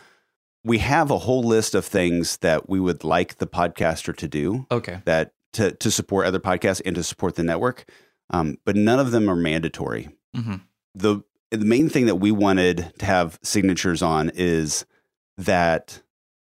we 0.63 0.79
have 0.79 1.11
a 1.11 1.17
whole 1.19 1.43
list 1.43 1.73
of 1.75 1.85
things 1.85 2.37
that 2.37 2.67
we 2.67 2.79
would 2.79 3.03
like 3.03 3.37
the 3.37 3.47
podcaster 3.47 4.13
to 4.15 4.27
do 4.27 4.65
Okay. 4.69 5.01
that 5.05 5.31
to, 5.53 5.71
to 5.71 5.89
support 5.89 6.25
other 6.27 6.39
podcasts 6.39 6.81
and 6.85 6.95
to 6.95 7.03
support 7.03 7.35
the 7.35 7.43
network 7.43 7.85
um, 8.31 8.57
but 8.65 8.75
none 8.75 8.99
of 8.99 9.11
them 9.11 9.29
are 9.29 9.35
mandatory 9.35 10.09
hmm 10.35 10.55
the 10.95 11.21
the 11.51 11.57
main 11.65 11.87
thing 11.89 12.05
that 12.07 12.15
we 12.15 12.31
wanted 12.31 12.91
to 12.99 13.05
have 13.05 13.39
signatures 13.43 14.01
on 14.01 14.31
is 14.33 14.85
that 15.37 16.01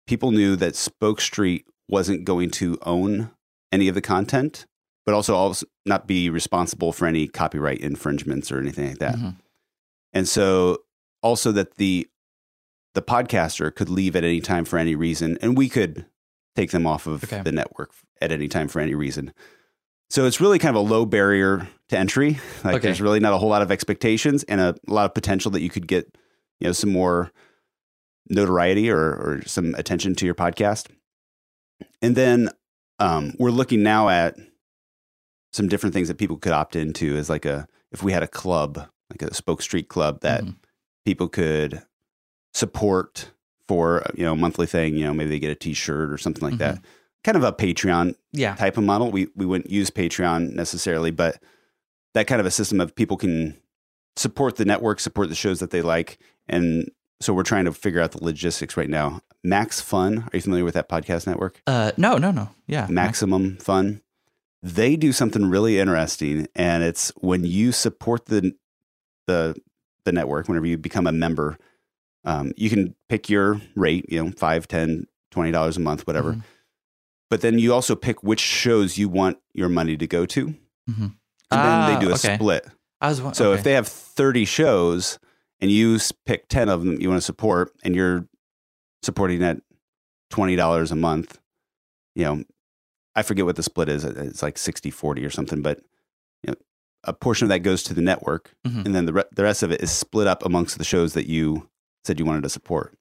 people 0.08 0.32
knew 0.32 0.55
that 0.55 0.75
Spoke 0.75 1.20
Street 1.20 1.65
wasn't 1.89 2.24
going 2.25 2.50
to 2.51 2.77
own 2.84 3.32
any 3.72 3.88
of 3.88 3.96
the 3.96 4.01
content, 4.01 4.65
but 5.05 5.13
also 5.15 5.36
also 5.36 5.65
not 5.86 6.08
be 6.08 6.29
responsible 6.29 6.91
for 6.94 7.08
any 7.08 7.27
copyright 7.27 7.79
infringements 7.82 8.51
or 8.51 8.60
anything 8.60 8.88
like 8.89 9.00
that. 9.00 9.15
Mhm. 9.15 9.36
And 10.13 10.27
so 10.27 10.79
also 11.24 11.51
that 11.51 11.75
the 11.75 12.08
the 12.94 13.01
podcaster 13.01 13.74
could 13.75 13.89
leave 13.89 14.15
at 14.15 14.24
any 14.24 14.39
time 14.41 14.63
for 14.63 14.77
any 14.77 14.96
reason 14.96 15.38
and 15.41 15.58
we 15.58 15.67
could 15.67 16.05
take 16.55 16.72
them 16.72 16.88
off 16.88 17.05
of 17.08 17.24
Okay. 17.25 17.41
the 17.41 17.51
network 17.51 17.91
at 18.22 18.32
any 18.32 18.48
time 18.48 18.67
for 18.70 18.79
any 18.79 18.96
reason. 18.96 19.34
So 20.10 20.26
it's 20.26 20.40
really 20.40 20.60
kind 20.60 20.76
of 20.76 20.86
a 20.86 20.88
low 20.88 21.06
barrier 21.06 21.68
to 21.90 21.98
entry. 21.98 22.40
Like 22.64 22.76
Okay. 22.76 22.88
there's 22.88 23.02
really 23.02 23.20
not 23.20 23.34
a 23.34 23.38
whole 23.38 23.50
lot 23.50 23.62
of 23.62 23.72
expectations 23.72 24.44
and 24.44 24.62
a 24.62 24.76
lot 24.88 25.06
of 25.06 25.14
potential 25.14 25.52
that 25.52 25.62
you 25.62 25.70
could 25.70 25.88
get, 25.88 26.16
you 26.60 26.68
know, 26.68 26.72
some 26.74 26.92
more 26.92 27.32
notoriety 28.30 28.90
or, 28.90 29.00
or 29.00 29.42
some 29.46 29.76
attention 29.76 30.16
to 30.16 30.26
your 30.26 30.36
podcast. 30.36 30.88
And 32.02 32.16
then 32.16 32.50
um, 33.00 33.34
we're 33.40 33.52
looking 33.52 33.84
now 33.84 34.10
at 34.10 34.36
some 35.54 35.68
different 35.68 35.94
things 35.94 36.08
that 36.08 36.18
people 36.18 36.38
could 36.38 36.52
opt 36.54 36.76
into 36.76 37.16
as 37.18 37.30
like 37.30 37.46
a 37.46 37.68
if 37.92 38.04
we 38.04 38.12
had 38.12 38.24
a 38.24 38.28
club, 38.28 38.88
like 39.10 39.22
a 39.22 39.34
Spoke 39.34 39.62
Street 39.62 39.88
Club 39.90 40.22
that 40.22 40.44
Mhm. 40.44 40.56
people 41.06 41.28
could 41.30 41.82
support 42.54 43.32
for 43.68 44.04
you 44.16 44.24
know 44.26 44.34
a 44.34 44.38
monthly 44.38 44.66
thing. 44.68 44.96
You 44.96 45.06
know, 45.06 45.14
maybe 45.14 45.30
they 45.30 45.40
get 45.40 45.52
a 45.52 45.56
T-shirt 45.56 46.12
or 46.12 46.18
something 46.18 46.44
like 46.44 46.58
that. 46.60 46.80
Kind 47.25 47.36
of 47.36 47.44
a 47.44 47.51
Patreon 47.51 48.15
Yeah. 48.32 48.55
type 48.55 48.77
of 48.77 48.84
model. 48.84 49.12
We 49.12 49.27
we 49.36 49.46
wouldn't 49.46 49.70
use 49.72 49.89
Patreon 49.89 50.53
necessarily, 50.53 51.10
but 51.12 51.41
that 52.13 52.27
kind 52.27 52.39
of 52.39 52.46
a 52.46 52.51
system 52.51 52.79
of 52.79 52.96
people 52.96 53.17
can 53.17 53.58
support 54.15 54.55
the 54.55 54.63
network, 54.65 55.00
support 55.01 55.27
the 55.29 55.36
shows 55.36 55.60
that 55.60 55.72
they 55.72 55.82
like, 55.82 56.20
and 56.48 56.89
so 57.20 57.34
we're 57.34 57.44
trying 57.44 57.65
to 57.65 57.74
figure 57.74 58.00
out 58.00 58.12
the 58.12 58.24
logistics 58.24 58.77
right 58.77 58.89
now. 58.89 59.22
Max 59.44 59.82
Fun, 59.82 60.20
are 60.20 60.29
you 60.36 60.41
familiar 60.41 60.63
with 60.63 60.75
that 60.75 60.88
podcast 60.88 61.25
network? 61.27 61.62
Uh, 61.67 61.91
no, 61.98 62.17
no, 62.17 62.29
no. 62.32 62.50
Yeah. 62.67 62.88
Maximum 62.89 63.58
Fun. 63.58 64.01
They 64.63 64.96
do 64.96 65.12
something 65.12 65.50
really 65.50 65.79
interesting, 65.79 66.48
and 66.55 66.84
it's 66.84 67.10
when 67.17 67.44
you 67.44 67.72
support 67.72 68.27
the 68.27 68.53
the 69.27 69.55
the 70.03 70.12
network. 70.12 70.48
Whenever 70.48 70.67
you 70.67 70.77
become 70.77 71.08
a 71.08 71.12
member, 71.12 71.58
um, 72.24 72.51
you 72.55 72.70
can 72.70 72.96
pick 73.10 73.29
your 73.29 73.60
rate. 73.75 74.05
You 74.10 74.24
know, 74.25 74.32
five, 74.38 74.67
ten, 74.67 75.08
twenty 75.32 75.51
dollars 75.51 75.77
a 75.77 75.79
month, 75.82 76.05
whatever. 76.08 76.34
Mhm. 76.34 76.44
But 77.29 77.41
then 77.41 77.58
you 77.60 77.74
also 77.74 77.96
pick 77.96 78.22
which 78.24 78.39
shows 78.39 78.98
you 78.98 79.10
want 79.10 79.38
your 79.53 79.70
money 79.70 79.98
to 79.98 80.08
go 80.08 80.25
to, 80.27 80.48
Mhm. 80.48 80.55
and 80.88 81.10
then 81.10 81.15
Ah, 81.51 81.94
they 82.00 82.05
do 82.05 82.12
a 82.12 82.15
okay. 82.15 82.36
split. 82.36 82.67
Was 83.01 83.22
wa- 83.22 83.32
So 83.34 83.51
okay. 83.51 83.58
if 83.60 83.63
they 83.63 83.74
have 83.74 83.88
30 83.88 84.46
shows 84.46 85.20
and 85.60 85.70
you 85.72 85.98
pick 86.25 86.48
10 86.50 86.70
of 86.70 86.84
them 86.84 87.00
you 87.01 87.10
want 87.10 87.20
to 87.22 87.25
support 87.25 87.72
and 87.84 87.96
you're 87.96 88.27
supporting 89.03 89.44
at 89.44 89.58
$20 90.32 90.91
a 90.91 90.96
month, 90.96 91.39
you 92.15 92.24
know, 92.25 92.44
I 93.15 93.22
forget 93.22 93.46
what 93.46 93.55
the 93.55 93.63
split 93.63 93.89
is. 93.89 94.03
It's 94.03 94.41
like 94.44 94.58
60 94.58 94.89
40 94.91 95.24
or 95.25 95.29
something, 95.29 95.62
but 95.62 95.79
you 96.44 96.51
know, 96.51 96.55
a 97.03 97.13
portion 97.13 97.46
of 97.46 97.50
that 97.50 97.60
goes 97.60 97.84
to 97.84 97.94
the 97.94 98.01
network 98.01 98.53
Mhm. 98.65 98.86
and 98.86 98.96
then 98.96 99.05
the, 99.05 99.13
re- 99.13 99.24
the 99.36 99.44
rest 99.44 99.63
of 99.63 99.72
it 99.72 99.82
is 99.82 99.91
split 99.91 100.27
up 100.27 100.44
amongst 100.46 100.77
the 100.77 100.84
shows 100.84 101.13
that 101.13 101.27
you 101.27 101.70
said 102.03 102.20
you 102.20 102.25
wanted 102.25 102.44
to 102.44 102.50
support. 102.50 102.98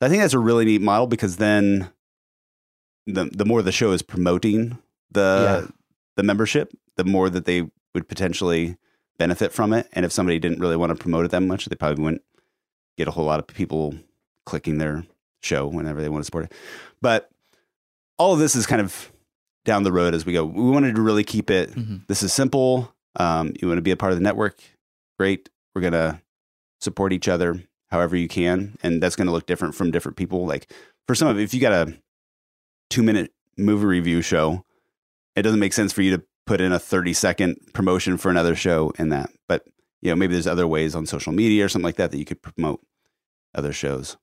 I 0.00 0.08
think 0.08 0.22
that's 0.22 0.34
a 0.34 0.38
really 0.38 0.64
neat 0.64 0.82
model 0.82 1.06
because 1.06 1.36
then 1.36 1.90
the 3.06 3.24
the 3.26 3.44
more 3.44 3.62
the 3.62 3.72
show 3.72 3.92
is 3.92 4.02
promoting 4.02 4.78
the 5.10 5.60
Yeah. 5.64 5.70
the 6.16 6.22
membership, 6.22 6.72
the 6.96 7.04
more 7.04 7.28
that 7.30 7.44
they 7.44 7.68
would 7.94 8.08
potentially 8.08 8.76
benefit 9.18 9.52
from 9.52 9.72
it. 9.72 9.88
And 9.92 10.04
if 10.04 10.12
somebody 10.12 10.38
didn't 10.38 10.58
really 10.60 10.76
want 10.76 10.90
to 10.90 10.96
promote 10.96 11.24
it 11.24 11.30
that 11.30 11.40
much, 11.42 11.66
they 11.66 11.76
probably 11.76 12.02
wouldn't 12.02 12.22
get 12.96 13.08
a 13.08 13.12
whole 13.12 13.24
lot 13.24 13.38
of 13.40 13.46
people 13.46 13.94
clicking 14.46 14.78
their 14.78 15.04
show 15.42 15.66
whenever 15.66 16.00
they 16.00 16.08
want 16.08 16.22
to 16.22 16.24
support 16.26 16.46
it. 16.46 16.52
But 17.00 17.30
all 18.18 18.32
of 18.32 18.38
this 18.38 18.54
is 18.56 18.66
kind 18.66 18.80
of 18.80 19.12
down 19.64 19.82
the 19.82 19.92
road 19.92 20.14
as 20.14 20.24
we 20.26 20.32
go. 20.32 20.44
We 20.44 20.70
wanted 20.70 20.94
to 20.96 21.02
really 21.02 21.24
keep 21.24 21.50
it. 21.50 21.70
Mhm. 21.72 22.06
This 22.06 22.22
is 22.22 22.32
simple. 22.32 22.92
Um, 23.16 23.52
you 23.60 23.68
want 23.68 23.78
to 23.78 23.82
be 23.82 23.90
a 23.92 23.96
part 23.96 24.12
of 24.12 24.18
the 24.18 24.22
network? 24.24 24.58
Great. 25.18 25.48
We're 25.74 25.82
gonna 25.82 26.20
support 26.80 27.12
each 27.12 27.28
other 27.28 27.62
however 27.90 28.16
you 28.16 28.28
can, 28.28 28.76
and 28.82 29.02
that's 29.02 29.14
going 29.16 29.26
to 29.26 29.32
look 29.32 29.46
different 29.46 29.74
from 29.74 29.90
different 29.92 30.16
people. 30.16 30.44
Like 30.46 30.70
for 31.06 31.14
some 31.14 31.28
of, 31.28 31.38
if 31.38 31.54
you 31.54 31.60
got 31.60 31.72
a 31.88 31.94
two 32.94 33.02
minute 33.02 33.32
movie 33.56 33.86
review 33.86 34.22
show, 34.22 34.64
it 35.34 35.42
doesn't 35.42 35.58
make 35.58 35.72
sense 35.72 35.92
for 35.92 36.02
you 36.02 36.16
to 36.16 36.22
put 36.46 36.60
in 36.60 36.70
a 36.72 36.78
30 36.78 37.12
second 37.12 37.56
promotion 37.72 38.16
for 38.16 38.30
another 38.30 38.54
show 38.54 38.92
in 38.98 39.08
that. 39.08 39.30
But, 39.48 39.66
you 40.00 40.10
know, 40.10 40.16
maybe 40.16 40.34
there's 40.34 40.46
other 40.46 40.68
ways 40.68 40.94
on 40.94 41.04
social 41.04 41.32
media 41.32 41.64
or 41.64 41.68
something 41.68 41.84
like 41.84 41.96
that 41.96 42.12
that 42.12 42.18
you 42.18 42.24
could 42.24 42.40
promote 42.40 42.80
other 43.52 43.72
shows. 43.72 44.16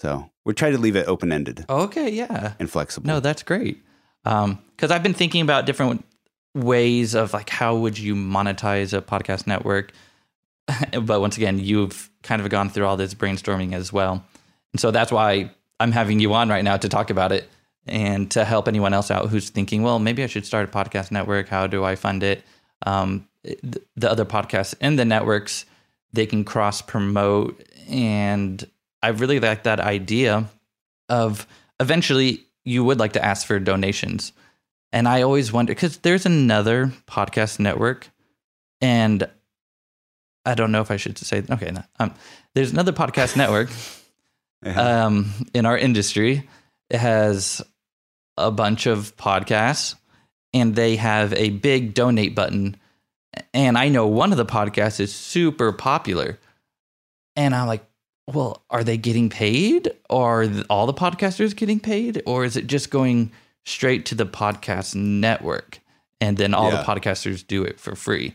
So 0.00 0.28
we're 0.44 0.54
trying 0.54 0.72
to 0.72 0.78
leave 0.78 0.96
it 0.96 1.06
open 1.06 1.30
ended 1.30 1.64
Okay. 1.70 2.10
Yeah. 2.10 2.54
and 2.58 2.68
flexible. 2.68 3.06
No, 3.06 3.20
that's 3.20 3.44
great. 3.44 3.80
Um, 4.24 4.58
because 4.74 4.90
I've 4.90 5.04
been 5.04 5.14
thinking 5.14 5.42
about 5.42 5.64
different 5.64 6.04
ways 6.52 7.14
of 7.14 7.32
like 7.32 7.48
how 7.48 7.76
would 7.76 7.96
you 7.96 8.16
monetize 8.16 8.96
a 8.96 9.00
podcast 9.00 9.46
network. 9.46 9.92
but 11.00 11.20
once 11.20 11.36
again, 11.36 11.60
you've 11.60 12.10
kind 12.24 12.42
of 12.42 12.48
gone 12.48 12.70
through 12.70 12.86
all 12.86 12.96
this 12.96 13.14
brainstorming 13.14 13.72
as 13.72 13.92
well, 13.92 14.24
and 14.72 14.80
so 14.80 14.90
that's 14.90 15.12
why 15.12 15.52
I'm 15.78 15.92
having 15.92 16.18
you 16.18 16.34
on 16.34 16.48
right 16.48 16.64
now 16.64 16.76
to 16.76 16.88
talk 16.88 17.10
about 17.10 17.30
it 17.30 17.48
and 17.86 18.30
to 18.32 18.44
help 18.44 18.68
anyone 18.68 18.92
else 18.92 19.10
out 19.10 19.28
who's 19.28 19.50
thinking, 19.50 19.82
well, 19.82 19.98
maybe 19.98 20.22
I 20.22 20.26
should 20.26 20.46
start 20.46 20.68
a 20.68 20.72
podcast 20.72 21.10
network. 21.10 21.48
How 21.48 21.66
do 21.66 21.84
I 21.84 21.94
fund 21.94 22.22
it? 22.22 22.44
Um, 22.84 23.28
the 23.42 24.10
other 24.10 24.24
podcasts 24.24 24.74
in 24.80 24.96
the 24.96 25.04
networks 25.04 25.64
they 26.12 26.26
can 26.26 26.44
cross 26.44 26.82
promote, 26.82 27.62
and 27.88 28.66
I 29.02 29.08
really 29.08 29.38
like 29.38 29.64
that 29.64 29.80
idea 29.80 30.48
of 31.08 31.46
eventually 31.78 32.44
you 32.64 32.84
would 32.84 32.98
like 32.98 33.12
to 33.12 33.24
ask 33.24 33.46
for 33.46 33.58
donations. 33.58 34.32
And 34.92 35.06
I 35.06 35.22
always 35.22 35.52
wonder 35.52 35.74
because 35.74 35.98
there's 35.98 36.26
another 36.26 36.92
podcast 37.06 37.60
network, 37.60 38.08
and 38.80 39.28
I 40.44 40.54
don't 40.54 40.72
know 40.72 40.80
if 40.80 40.90
I 40.90 40.96
should 40.96 41.18
say 41.18 41.44
okay. 41.50 41.70
No, 41.70 41.82
um, 41.98 42.14
there's 42.54 42.72
another 42.72 42.92
podcast 42.92 43.36
network 43.36 43.70
um, 44.76 45.32
in 45.54 45.66
our 45.66 45.76
industry. 45.76 46.48
It 46.88 46.98
has 46.98 47.62
a 48.36 48.50
bunch 48.50 48.86
of 48.86 49.16
podcasts, 49.16 49.94
and 50.52 50.74
they 50.74 50.96
have 50.96 51.32
a 51.34 51.50
big 51.50 51.94
donate 51.94 52.34
button. 52.34 52.76
And 53.52 53.76
I 53.76 53.88
know 53.88 54.06
one 54.06 54.32
of 54.32 54.38
the 54.38 54.46
podcasts 54.46 55.00
is 55.00 55.14
super 55.14 55.72
popular, 55.72 56.38
and 57.34 57.54
I'm 57.54 57.66
like, 57.66 57.84
well, 58.32 58.62
are 58.70 58.82
they 58.82 58.96
getting 58.96 59.28
paid? 59.30 59.92
Or 60.10 60.42
are 60.44 60.50
all 60.68 60.86
the 60.86 60.94
podcasters 60.94 61.54
getting 61.54 61.78
paid? 61.78 62.22
Or 62.26 62.44
is 62.44 62.56
it 62.56 62.66
just 62.66 62.90
going 62.90 63.30
straight 63.64 64.06
to 64.06 64.14
the 64.14 64.26
podcast 64.26 64.94
network 64.94 65.80
and 66.20 66.36
then 66.36 66.54
all 66.54 66.70
Yeah. 66.72 66.78
the 66.78 66.82
podcasters 66.84 67.46
do 67.46 67.62
it 67.62 67.78
for 67.78 67.94
free? 67.94 68.34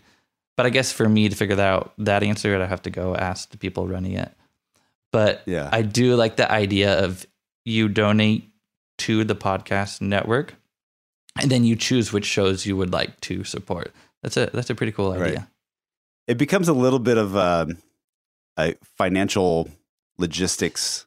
But 0.55 0.65
I 0.65 0.69
guess 0.69 0.91
for 0.91 1.09
me 1.09 1.27
to 1.27 1.35
figure 1.35 1.55
that 1.57 1.67
out 1.67 1.93
that 1.97 2.23
answer, 2.23 2.61
I 2.61 2.65
have 2.67 2.83
to 2.83 2.89
go 2.89 3.15
ask 3.15 3.49
the 3.49 3.57
people 3.57 3.87
running 3.87 4.13
it. 4.13 4.31
But 5.11 5.41
yeah. 5.45 5.67
I 5.71 5.81
do 5.81 6.15
like 6.15 6.37
the 6.37 6.49
idea 6.49 7.03
of 7.03 7.25
you 7.65 7.89
donate 7.89 8.49
to 9.07 9.23
the 9.23 9.35
podcast 9.35 10.01
network 10.01 10.55
and 11.39 11.49
then 11.49 11.63
you 11.63 11.75
choose 11.75 12.11
which 12.11 12.25
shows 12.25 12.65
you 12.65 12.75
would 12.77 12.91
like 12.91 13.19
to 13.21 13.43
support. 13.43 13.93
That's 14.23 14.37
a 14.37 14.49
that's 14.53 14.69
a 14.69 14.75
pretty 14.75 14.91
cool 14.91 15.11
Right. 15.13 15.21
idea. 15.29 15.47
it 16.27 16.37
becomes 16.37 16.67
a 16.67 16.73
little 16.73 16.99
bit 16.99 17.17
of 17.17 17.35
um, 17.35 17.77
a 18.57 18.75
financial 18.97 19.69
logistics 20.17 21.05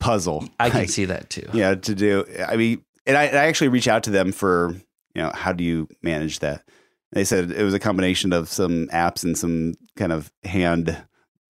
puzzle. 0.00 0.48
I 0.60 0.70
can 0.70 0.80
Like, 0.80 0.90
see 0.98 1.06
that 1.06 1.30
too. 1.30 1.48
yeah 1.52 1.74
to 1.74 1.94
do 1.94 2.24
i 2.46 2.56
mean 2.56 2.84
and 3.06 3.16
I, 3.16 3.24
I 3.24 3.46
actually 3.46 3.68
reached 3.68 3.88
out 3.88 4.02
to 4.04 4.10
them 4.10 4.32
for 4.32 4.72
you 5.14 5.22
know 5.22 5.30
how 5.34 5.52
do 5.52 5.64
you 5.64 5.88
manage 6.02 6.38
that 6.40 6.62
and 7.12 7.20
they 7.20 7.24
said 7.24 7.50
it 7.50 7.62
was 7.62 7.74
a 7.74 7.78
combination 7.78 8.32
of 8.32 8.48
some 8.48 8.88
apps 8.88 9.24
and 9.24 9.36
some 9.36 9.74
kind 9.96 10.12
of 10.12 10.30
hand 10.44 10.96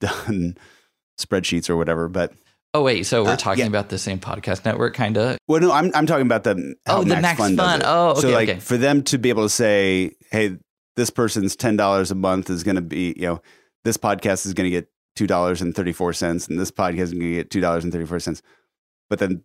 done 0.00 0.56
spreadsheets 1.20 1.68
or 1.70 1.76
whatever 1.76 2.08
but 2.08 2.32
Oh 2.76 2.82
wait, 2.82 3.04
so 3.06 3.22
we're 3.24 3.30
Uh, 3.30 3.36
talking 3.36 3.60
yeah. 3.60 3.68
about 3.68 3.88
the 3.88 3.98
same 3.98 4.18
podcast 4.18 4.64
network, 4.64 4.94
kind 4.94 5.16
of. 5.16 5.38
well 5.48 5.60
no 5.60 5.70
i'm, 5.72 5.92
I'm 5.94 6.06
talking 6.06 6.26
about 6.26 6.42
the 6.44 6.74
Oh, 6.86 7.04
the 7.04 7.16
Max 7.20 7.38
does 7.38 7.54
Fun. 7.56 7.80
it. 7.80 7.84
Oh, 7.86 8.14
so 8.14 8.30
like 8.30 8.48
okay. 8.48 8.58
for 8.60 8.76
them 8.76 9.02
to 9.04 9.18
be 9.18 9.28
able 9.28 9.44
to 9.44 9.48
say 9.48 10.12
hey 10.30 10.58
this 10.96 11.10
person's 11.10 11.56
$10 11.56 12.10
a 12.10 12.14
month 12.14 12.50
is 12.50 12.62
going 12.64 12.76
to 12.76 12.82
be 12.82 13.14
you 13.16 13.26
know 13.26 13.40
this 13.84 13.96
podcast 13.96 14.44
is 14.46 14.54
going 14.54 14.64
to 14.64 14.70
get 14.70 14.88
$2.34 15.16 16.48
and 16.50 16.58
this 16.60 16.70
podcast 16.72 16.98
is 17.00 17.12
going 17.12 17.22
to 17.22 17.34
get 17.34 17.50
$2.34 17.50 18.42
but 19.08 19.18
then 19.20 19.44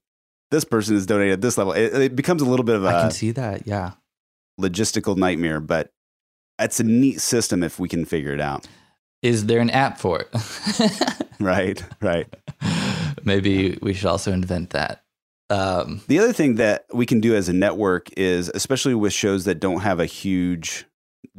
this 0.52 0.64
person 0.64 0.96
is 0.96 1.06
donated 1.06 1.34
at 1.34 1.42
this 1.42 1.58
level 1.58 1.74
it, 1.74 1.94
it 1.94 2.16
becomes 2.16 2.42
a 2.42 2.46
little 2.46 2.64
bit 2.66 2.76
of 2.76 2.86
I 2.86 2.98
a 2.98 3.02
can 3.04 3.12
see 3.12 3.32
that. 3.32 3.68
Yeah. 3.68 3.92
logistical 4.60 5.16
nightmare 5.16 5.60
but 5.60 5.92
it's 6.58 6.80
a 6.80 6.84
neat 6.84 7.22
system 7.22 7.62
if 7.64 7.80
we 7.80 7.88
can 7.88 8.06
figure 8.06 8.34
it 8.34 8.42
out 8.42 8.68
Is 9.22 9.46
there 9.46 9.60
an 9.60 9.70
app 9.70 10.00
for 10.00 10.22
it? 10.22 10.30
right 11.40 11.84
right 12.02 12.28
Maybe 13.26 13.78
we 13.82 13.94
should 13.94 14.08
also 14.08 14.32
invent 14.32 14.72
that. 14.72 15.04
Um, 15.50 16.02
the 16.08 16.20
other 16.20 16.34
thing 16.34 16.56
that 16.56 16.86
we 16.94 17.06
can 17.06 17.20
do 17.22 17.36
as 17.36 17.50
a 17.50 17.54
network 17.54 18.10
is 18.18 18.50
especially 18.54 18.94
with 18.94 19.14
shows 19.14 19.46
that 19.46 19.60
don't 19.60 19.82
have 19.82 20.00
a 20.00 20.06
huge 20.06 20.86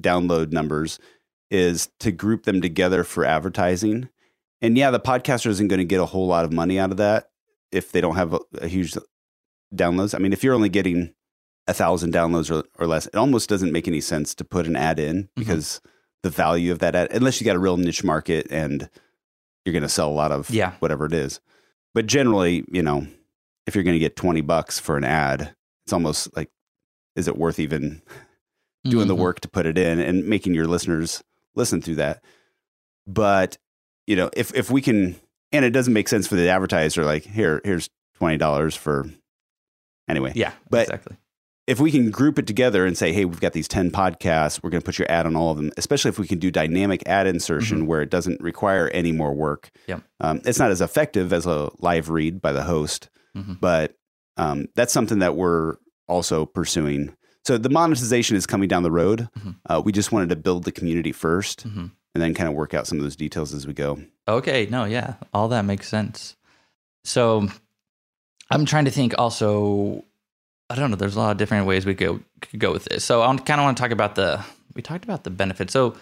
download 0.01 0.51
numbers 0.53 0.99
is 1.51 1.89
to 2.01 2.11
group 2.11 2.45
them 2.45 2.61
together 2.61 3.05
for 3.05 3.25
advertising. 3.25 4.09
And 4.63 4.77
yeah, 4.77 4.91
the 4.91 5.01
podcaster 5.01 5.47
isn't 5.47 5.69
going 5.69 5.79
to 5.79 5.85
get 5.85 6.01
a 6.01 6.07
whole 6.07 6.27
lot 6.27 6.45
of 6.45 6.53
money 6.53 6.79
out 6.79 6.91
of 6.91 6.97
that 6.97 7.31
if 7.73 7.93
they 7.93 8.01
don't 8.01 8.17
have 8.17 8.35
a, 8.35 8.41
a 8.61 8.67
huge 8.69 8.97
downloads. 9.75 10.15
I 10.15 10.19
mean, 10.19 10.33
if 10.33 10.43
you're 10.43 10.55
only 10.55 10.69
getting 10.69 11.15
a 11.69 11.73
thousand 11.75 12.13
downloads 12.13 12.51
or, 12.51 12.65
or 12.79 12.87
less, 12.89 13.07
it 13.07 13.15
almost 13.15 13.49
doesn't 13.49 13.73
make 13.73 13.87
any 13.87 14.01
sense 14.01 14.35
to 14.35 14.45
put 14.45 14.67
an 14.67 14.75
ad 14.77 14.99
in 14.99 15.29
because 15.37 15.81
the 16.23 16.31
value 16.31 16.73
of 16.73 16.81
that 16.81 16.97
ad, 16.97 17.13
unless 17.13 17.41
you 17.41 17.45
got 17.45 17.57
a 17.57 17.61
real 17.61 17.77
niche 17.77 18.03
market 18.05 18.47
and 18.51 18.91
you're 19.65 19.73
going 19.73 19.83
to 19.83 19.89
sell 19.89 20.09
a 20.09 20.13
lot 20.13 20.33
of 20.33 20.51
Yeah. 20.51 20.73
whatever 20.81 21.07
it 21.07 21.13
is. 21.13 21.41
But 21.95 22.07
generally, 22.07 22.65
you 22.71 22.83
know, 22.83 23.07
if 23.67 23.75
you're 23.75 23.85
going 23.85 23.95
to 23.95 23.99
get 24.01 24.17
20 24.17 24.41
bucks 24.43 24.79
for 24.79 24.97
an 24.97 25.05
ad, 25.05 25.55
it's 25.85 25.93
almost 25.93 26.35
like, 26.37 26.51
is 27.17 27.29
it 27.29 27.37
worth 27.37 27.59
even 27.59 28.03
doing 28.85 29.09
the 29.09 29.15
Mhm. 29.17 29.19
work 29.21 29.41
to 29.41 29.49
put 29.49 29.67
it 29.67 29.77
in 29.77 29.99
and 29.99 30.27
making 30.27 30.55
your 30.55 30.67
listeners 30.67 31.23
listen 31.55 31.81
through 31.83 31.97
that? 31.97 32.23
But, 33.07 33.59
you 34.07 34.17
know, 34.17 34.31
if, 34.37 34.55
if 34.55 34.71
we 34.71 34.81
can, 34.81 35.17
and 35.53 35.65
it 35.65 35.71
doesn't 35.71 35.93
make 35.93 36.09
sense 36.09 36.27
for 36.27 36.37
the 36.37 36.49
advertiser, 36.49 37.05
like, 37.05 37.25
here, 37.25 37.61
here's 37.65 37.91
$20 38.21 38.77
for, 38.77 39.07
anyway 40.09 40.33
Yeah, 40.35 40.53
But- 40.69 40.83
exactly. 40.83 41.17
If 41.71 41.79
we 41.79 41.91
can 41.93 42.11
group 42.11 42.37
it 42.39 42.47
together 42.47 42.85
and 42.85 42.99
say, 42.99 43.13
hey, 43.13 43.25
we've 43.25 43.41
got 43.41 43.53
these 43.53 43.69
10 43.69 43.91
podcasts, 43.93 44.61
we're 44.63 44.71
going 44.71 44.81
to 44.81 44.85
put 44.85 44.99
your 44.99 45.11
ad 45.11 45.25
on 45.25 45.37
all 45.37 45.53
of 45.53 45.57
them, 45.57 45.71
especially 45.77 46.09
if 46.09 46.19
we 46.19 46.27
can 46.27 46.39
do 46.41 46.51
dynamic 46.51 47.03
ad 47.07 47.27
insertion 47.29 47.87
where 47.87 48.03
it 48.03 48.11
doesn't 48.11 48.41
require 48.41 48.89
any 48.89 49.13
more 49.13 49.33
work. 49.33 49.71
Yep. 49.87 50.03
Um, 50.21 50.41
it's 50.45 50.59
not 50.59 50.71
as 50.73 50.81
effective 50.81 51.33
as 51.33 51.47
a 51.47 51.71
live 51.79 52.11
read 52.11 52.43
by 52.43 52.53
the 52.53 52.65
host, 52.65 53.09
Mhm. 53.37 53.61
but 53.61 53.95
um, 54.37 54.67
that's 54.75 54.93
something 54.93 55.21
that 55.21 55.37
we're 55.37 55.77
also 56.09 56.45
pursuing. 56.47 57.15
So 57.47 57.57
the 57.57 57.69
monetization 57.71 58.37
is 58.37 58.47
coming 58.47 58.69
down 58.69 58.83
the 58.83 58.91
road. 58.91 59.29
Mhm. 59.39 59.55
Uh, 59.69 59.81
we 59.85 59.93
just 59.93 60.11
wanted 60.13 60.29
to 60.31 60.37
build 60.37 60.65
the 60.65 60.73
community 60.73 61.13
1st 61.13 61.69
Mhm. 61.69 61.91
and 62.15 62.23
then 62.23 62.35
kind 62.35 62.49
of 62.49 62.55
work 62.57 62.75
out 62.75 62.87
some 62.89 62.99
of 62.99 63.05
those 63.05 63.17
details 63.17 63.55
as 63.55 63.67
we 63.67 63.73
go. 63.75 63.99
Okay, 64.27 64.67
no, 64.71 64.85
yeah, 64.87 65.15
all 65.33 65.49
that 65.49 65.65
makes 65.65 65.89
sense. 65.89 66.37
So 67.05 67.49
I'm 68.51 68.65
trying 68.67 68.87
to 68.87 68.91
think 68.91 69.15
also 69.19 70.05
I 70.71 70.77
don't 70.77 70.91
know, 70.91 70.97
there's 70.97 71.17
a 71.17 71.19
lot 71.19 71.33
of 71.33 71.37
different 71.37 71.67
ways 71.67 71.85
we 71.85 71.95
go 71.95 72.21
could 72.41 72.61
go 72.61 72.73
with 72.73 72.85
this. 72.85 73.05
So 73.05 73.23
I 73.23 73.27
kind 73.39 73.61
of 73.61 73.65
want 73.65 73.77
to 73.77 73.83
talk 73.83 73.91
about 73.91 74.15
the 74.15 74.45
we 74.75 74.83
talked 74.83 75.05
about 75.05 75.25
the 75.25 75.31
benefits. 75.31 75.73
So 75.73 75.97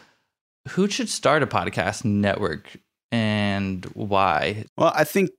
who 0.70 0.88
should 0.88 1.08
start 1.08 1.42
a 1.42 1.46
podcast 1.46 2.04
network 2.04 2.76
and 3.10 3.84
why? 3.94 4.66
Well, 4.76 4.92
I 4.94 5.04
think 5.04 5.30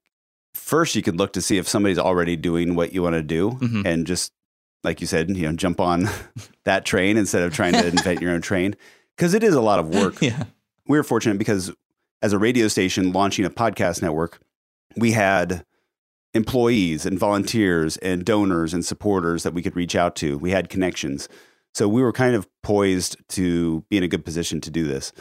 first 0.55 0.95
you 0.95 1.01
could 1.03 1.17
look 1.17 1.33
to 1.33 1.41
see 1.41 1.57
if 1.57 1.67
somebody's 1.67 1.99
already 1.99 2.35
doing 2.35 2.75
what 2.75 2.91
you 2.93 3.03
want 3.03 3.13
to 3.13 3.21
do 3.23 3.51
Mhm. 3.51 3.85
and 3.85 4.07
just 4.07 4.31
like 4.83 5.01
you 5.01 5.07
said, 5.07 5.29
you 5.29 5.43
know, 5.43 5.51
jump 5.55 5.79
on 5.79 6.09
that 6.65 6.85
train 6.85 7.17
instead 7.17 7.43
of 7.43 7.53
trying 7.53 7.73
to 7.73 7.85
invent 7.95 8.21
your 8.21 8.31
own 8.31 8.41
train 8.41 8.75
because 9.15 9.33
it 9.33 9.43
is 9.43 9.53
a 9.53 9.61
lot 9.61 9.79
of 9.79 9.89
work. 9.89 10.15
yeah. 10.21 10.45
We 10.87 10.97
were 10.97 11.03
fortunate 11.03 11.37
because 11.37 11.71
as 12.21 12.33
a 12.33 12.39
radio 12.39 12.67
station 12.67 13.11
launching 13.13 13.45
a 13.45 13.49
podcast 13.49 14.01
network, 14.01 14.39
we 14.97 15.11
had 15.11 15.63
employees 16.33 17.05
and 17.05 17.17
volunteers 17.17 17.97
and 17.97 18.23
donors 18.25 18.73
and 18.73 18.85
supporters 18.85 19.43
that 19.43 19.53
we 19.53 19.61
could 19.61 19.75
reach 19.75 19.95
out 19.95 20.15
to. 20.17 20.37
We 20.37 20.51
had 20.51 20.69
connections. 20.69 21.27
So 21.73 21.87
we 21.87 22.01
were 22.01 22.11
kind 22.13 22.35
of 22.35 22.47
poised 22.63 23.17
to 23.29 23.83
be 23.89 23.97
in 23.97 24.03
a 24.03 24.07
good 24.07 24.25
position 24.25 24.61
to 24.61 24.71
do 24.71 24.85
this. 24.87 25.11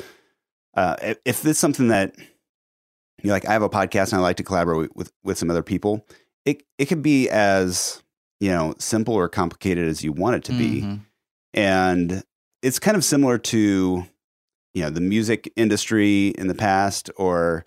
Uh, 0.75 0.97
if, 1.25 1.43
this 1.43 1.53
is 1.53 1.59
something 1.59 1.89
that 1.89 2.15
you 2.19 3.29
know, 3.29 3.33
like 3.33 3.47
I 3.49 3.53
have 3.53 3.63
a 3.63 3.69
podcast 3.69 4.13
and 4.13 4.15
I 4.15 4.23
like 4.23 4.37
to 4.37 4.45
collaborate 4.45 4.95
with 4.95 5.11
with 5.25 5.39
some 5.39 5.51
other 5.51 5.63
people, 5.63 6.07
it 6.45 6.63
it 6.79 6.87
can 6.87 7.03
be 7.03 7.29
as 7.29 8.03
you 8.41 8.51
know 8.51 8.75
simple 8.79 9.15
or 9.15 9.29
complicated 9.29 9.89
as 9.89 10.05
you 10.05 10.13
want 10.13 10.37
it 10.37 10.45
to 10.45 10.53
be 10.53 10.83
Mhm. 10.83 11.01
and 11.55 12.23
it's 12.63 12.79
kind 12.79 12.97
of 12.97 13.05
similar 13.05 13.39
to 13.39 14.05
you 14.75 14.83
know 14.83 14.91
the 14.91 15.01
music 15.01 15.53
industry 15.57 16.29
in 16.39 16.47
the 16.47 16.55
past 16.55 17.11
or 17.17 17.65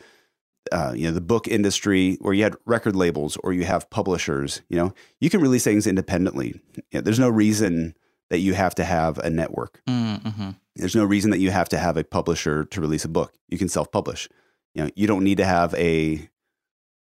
uh, 0.72 0.94
you 0.96 1.06
know 1.08 1.12
the 1.12 1.22
book 1.22 1.48
industry 1.48 2.18
where 2.22 2.34
you 2.34 2.44
had 2.44 2.56
record 2.66 2.96
labels 2.96 3.38
or 3.44 3.52
you 3.54 3.64
have 3.66 3.90
publishers 3.90 4.62
you 4.70 4.78
know 4.78 4.94
you 5.20 5.30
can 5.30 5.42
release 5.42 5.64
things 5.64 5.88
independently. 5.88 6.60
You 6.76 6.84
know, 6.94 7.02
there's 7.02 7.20
no 7.20 7.30
reason 7.30 7.96
that 8.30 8.40
you 8.40 8.54
have 8.54 8.76
to 8.76 8.84
have 8.84 9.18
a 9.20 9.30
network. 9.30 9.82
Mhm. 9.90 10.56
there's 10.76 10.96
no 10.96 11.04
reason 11.04 11.32
that 11.32 11.40
you 11.40 11.52
have 11.52 11.68
to 11.70 11.78
have 11.78 11.98
a 11.98 12.04
publisher 12.04 12.64
to 12.66 12.80
release 12.82 13.04
a 13.04 13.10
book. 13.10 13.34
You 13.50 13.58
can 13.58 13.68
self-publish. 13.70 14.30
You 14.76 14.84
know 14.84 14.90
you 14.96 15.08
don't 15.08 15.24
need 15.24 15.38
to 15.38 15.46
have 15.46 15.74
a 15.76 16.30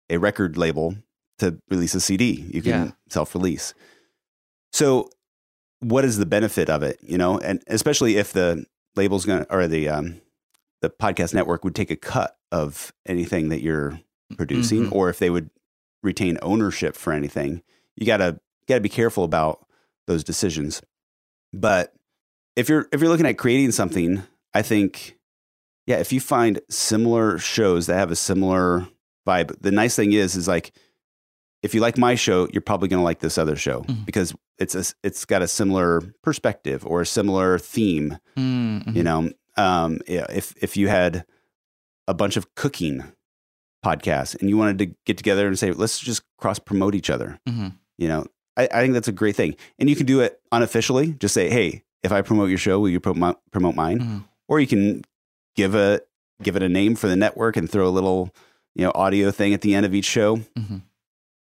a 0.09 0.17
record 0.17 0.57
label 0.57 0.95
to 1.39 1.57
release 1.69 1.95
a 1.95 2.01
cd 2.01 2.45
you 2.53 2.61
can 2.61 2.71
Yeah. 2.71 2.91
self-release. 3.09 3.73
So 4.73 5.09
what 5.79 6.05
is 6.05 6.17
the 6.17 6.25
benefit 6.25 6.69
of 6.69 6.83
it 6.83 6.99
you 7.01 7.17
know? 7.17 7.37
And 7.39 7.61
especially 7.67 8.17
if 8.17 8.33
the 8.33 8.65
label's 8.95 9.25
going 9.25 9.45
to 9.45 9.53
or 9.53 9.67
the 9.67 9.89
um 9.89 10.21
the 10.83 10.89
podcast 10.91 11.33
network 11.33 11.63
would 11.63 11.73
take 11.75 11.89
a 11.89 11.95
cut 11.95 12.37
of 12.51 12.93
anything 13.07 13.49
that 13.49 13.61
you're 13.63 13.99
producing 14.37 14.85
Mhm. 14.87 14.91
or 14.91 15.09
if 15.09 15.17
they 15.17 15.29
would 15.31 15.49
retain 16.03 16.37
ownership 16.43 16.95
for 16.95 17.11
anything 17.13 17.63
you 17.95 18.05
got 18.05 18.17
to 18.17 18.39
got 18.67 18.75
to 18.75 18.81
be 18.81 18.89
careful 18.89 19.23
about 19.23 19.65
those 20.07 20.23
decisions 20.23 20.81
but 21.53 21.93
if 22.55 22.67
you're 22.69 22.87
if 22.91 22.99
you're 23.01 23.09
looking 23.09 23.25
at 23.25 23.37
creating 23.37 23.71
something 23.71 24.21
i 24.53 24.61
think 24.61 25.17
yeah 25.87 25.97
if 25.97 26.11
you 26.11 26.19
find 26.19 26.59
similar 26.69 27.37
shows 27.39 27.87
that 27.87 27.95
have 27.95 28.11
a 28.11 28.15
similar 28.15 28.87
vibe 29.27 29.55
the 29.61 29.71
nice 29.71 29.95
thing 29.95 30.11
is 30.13 30.35
is 30.35 30.47
like 30.47 30.73
if 31.61 31.73
you 31.73 31.79
like 31.79 31.97
my 31.97 32.15
show 32.15 32.47
you're 32.51 32.61
probably 32.61 32.89
going 32.89 32.99
to 32.99 33.03
like 33.03 33.19
this 33.19 33.37
other 33.37 33.55
show 33.55 33.81
Mhm. 33.83 34.05
because 34.05 34.33
it's 34.59 34.75
a, 34.75 34.83
it's 35.03 35.25
got 35.25 35.41
a 35.41 35.47
similar 35.47 36.01
perspective 36.21 36.85
or 36.85 37.01
a 37.01 37.05
similar 37.05 37.57
theme 37.57 38.17
Mhm. 38.37 38.95
you 38.95 39.03
know 39.03 39.29
um, 39.57 39.99
yeah, 40.07 40.25
if 40.29 40.53
if 40.61 40.75
you 40.77 40.87
had 40.87 41.25
a 42.07 42.13
bunch 42.13 42.37
of 42.37 42.53
cooking 42.55 43.03
podcasts 43.85 44.39
and 44.39 44.49
you 44.49 44.57
wanted 44.57 44.77
to 44.79 44.95
get 45.05 45.17
together 45.17 45.45
and 45.47 45.59
say 45.59 45.71
let's 45.71 45.99
just 45.99 46.23
cross 46.37 46.57
promote 46.59 46.95
each 46.95 47.09
other 47.09 47.37
Mhm. 47.47 47.73
you 47.97 48.07
know 48.07 48.25
I, 48.55 48.67
I 48.71 48.81
think 48.81 48.93
that's 48.93 49.09
a 49.09 49.11
great 49.13 49.35
thing 49.35 49.55
and 49.77 49.89
you 49.89 49.95
can 49.97 50.05
do 50.05 50.21
it 50.21 50.39
unofficially 50.53 51.13
just 51.19 51.33
say 51.33 51.49
hey 51.49 51.83
if 52.01 52.11
i 52.13 52.21
promote 52.21 52.47
your 52.47 52.57
show 52.57 52.79
will 52.79 52.87
you 52.89 53.01
promote 53.01 53.39
promote 53.51 53.75
mine 53.75 53.99
Mhm. 53.99 54.23
or 54.47 54.61
you 54.61 54.67
can 54.67 55.01
give 55.57 55.75
a 55.75 55.99
give 56.41 56.55
it 56.55 56.63
a 56.63 56.69
name 56.69 56.95
for 56.95 57.07
the 57.07 57.17
network 57.17 57.57
and 57.57 57.69
throw 57.69 57.85
a 57.85 57.91
little 57.91 58.33
you 58.73 58.85
know 58.85 58.91
audio 58.95 59.31
thing 59.31 59.53
at 59.53 59.59
the 59.61 59.75
end 59.75 59.85
of 59.85 59.93
each 59.93 60.05
show 60.05 60.37
Mhm. 60.57 60.81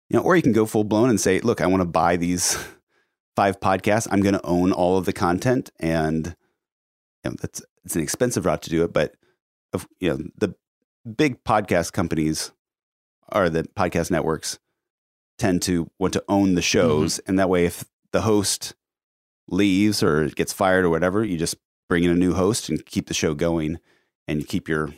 you 0.09 0.17
know 0.17 0.21
or 0.23 0.35
you 0.35 0.41
can 0.41 0.51
go 0.51 0.65
full 0.65 0.83
blown 0.83 1.09
and 1.11 1.21
say 1.21 1.39
look 1.41 1.61
i 1.61 1.67
want 1.67 1.81
to 1.81 1.85
buy 1.87 2.15
these 2.17 2.57
five 3.35 3.59
podcasts 3.59 4.07
i'm 4.09 4.21
going 4.21 4.33
to 4.35 4.45
own 4.45 4.71
all 4.71 4.97
of 4.97 5.05
the 5.05 5.13
content 5.13 5.69
and 5.79 6.35
you 7.23 7.29
know, 7.31 7.35
that's 7.39 7.61
it's 7.85 7.95
an 7.95 8.01
expensive 8.01 8.45
route 8.45 8.61
to 8.61 8.69
do 8.69 8.83
it 8.83 8.91
but 8.91 9.15
of 9.73 9.87
you 9.99 10.09
know 10.09 10.17
the 10.37 10.53
big 11.15 11.43
podcast 11.43 11.93
companies 11.93 12.51
or 13.31 13.49
the 13.49 13.63
podcast 13.63 14.11
networks 14.11 14.59
tend 15.37 15.61
to 15.61 15.89
want 15.99 16.13
to 16.13 16.23
own 16.27 16.55
the 16.55 16.61
shows 16.61 17.15
mm-hmm. 17.15 17.31
and 17.31 17.39
that 17.39 17.49
way 17.49 17.65
if 17.65 17.85
the 18.11 18.21
host 18.21 18.73
leaves 19.47 20.01
or 20.01 20.27
gets 20.29 20.53
fired 20.53 20.85
or 20.85 20.89
whatever 20.89 21.23
you 21.23 21.37
just 21.37 21.55
bring 21.87 22.03
in 22.03 22.09
a 22.09 22.15
new 22.15 22.33
host 22.33 22.69
and 22.69 22.85
keep 22.85 23.07
the 23.07 23.13
show 23.13 23.33
going 23.35 23.77
and 24.27 24.39
you 24.39 24.45
keep 24.45 24.67
your 24.67 24.89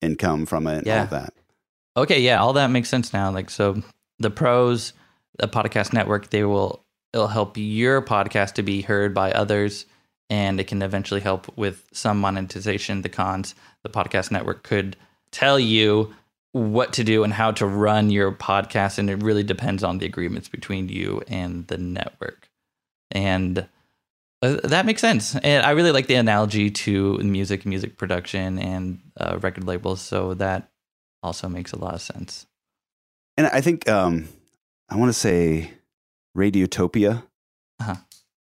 income 0.00 0.46
from 0.46 0.66
it 0.66 0.78
and 0.78 0.88
all 0.88 0.94
Yeah. 0.94 1.04
that 1.06 1.34
Okay, 1.96 2.20
yeah, 2.20 2.40
all 2.40 2.52
that 2.52 2.70
makes 2.70 2.88
sense 2.88 3.12
now. 3.12 3.30
Like 3.30 3.50
so 3.50 3.82
the 4.18 4.30
pros, 4.30 4.92
the 5.38 5.48
podcast 5.48 5.92
network, 5.92 6.30
they 6.30 6.44
will 6.44 6.84
it'll 7.12 7.26
help 7.26 7.56
your 7.56 8.00
podcast 8.00 8.54
to 8.54 8.62
be 8.62 8.80
heard 8.82 9.12
by 9.12 9.32
others 9.32 9.86
and 10.30 10.60
it 10.60 10.68
can 10.68 10.80
eventually 10.80 11.20
help 11.20 11.54
with 11.58 11.84
some 11.92 12.18
monetization. 12.20 13.02
The 13.02 13.08
cons, 13.08 13.54
the 13.82 13.90
podcast 13.90 14.30
network 14.30 14.62
could 14.62 14.96
tell 15.32 15.58
you 15.58 16.14
what 16.52 16.92
to 16.94 17.04
do 17.04 17.22
and 17.22 17.32
how 17.32 17.50
to 17.52 17.66
run 17.66 18.10
your 18.10 18.32
podcast 18.32 18.98
and 18.98 19.08
it 19.10 19.22
really 19.22 19.42
depends 19.44 19.84
on 19.84 19.98
the 19.98 20.06
agreements 20.06 20.48
between 20.48 20.88
you 20.88 21.22
and 21.28 21.66
the 21.66 21.78
network. 21.78 22.48
And 23.10 23.66
uh, 24.42 24.56
that 24.64 24.86
makes 24.86 25.00
sense. 25.00 25.36
And 25.36 25.64
I 25.64 25.70
really 25.72 25.92
like 25.92 26.06
the 26.06 26.14
analogy 26.14 26.70
to 26.70 27.18
music, 27.18 27.66
music 27.66 27.98
production, 27.98 28.58
and 28.58 29.00
uh, 29.18 29.38
record 29.40 29.64
labels. 29.64 30.00
So 30.00 30.34
that 30.34 30.70
also 31.22 31.48
makes 31.48 31.72
a 31.72 31.78
lot 31.78 31.94
of 31.94 32.00
sense. 32.00 32.46
And 33.36 33.46
I 33.46 33.60
think 33.60 33.88
um, 33.88 34.28
I 34.88 34.96
want 34.96 35.10
to 35.10 35.18
say 35.18 35.72
Radiotopia. 36.36 37.22
Uh-huh. 37.80 37.96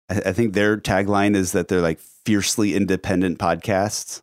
I, 0.09 0.21
I 0.27 0.33
think 0.33 0.53
their 0.53 0.77
tagline 0.77 1.35
is 1.35 1.51
that 1.53 1.67
they're 1.67 1.81
like 1.81 1.99
fiercely 1.99 2.75
independent 2.75 3.39
podcasts, 3.39 4.21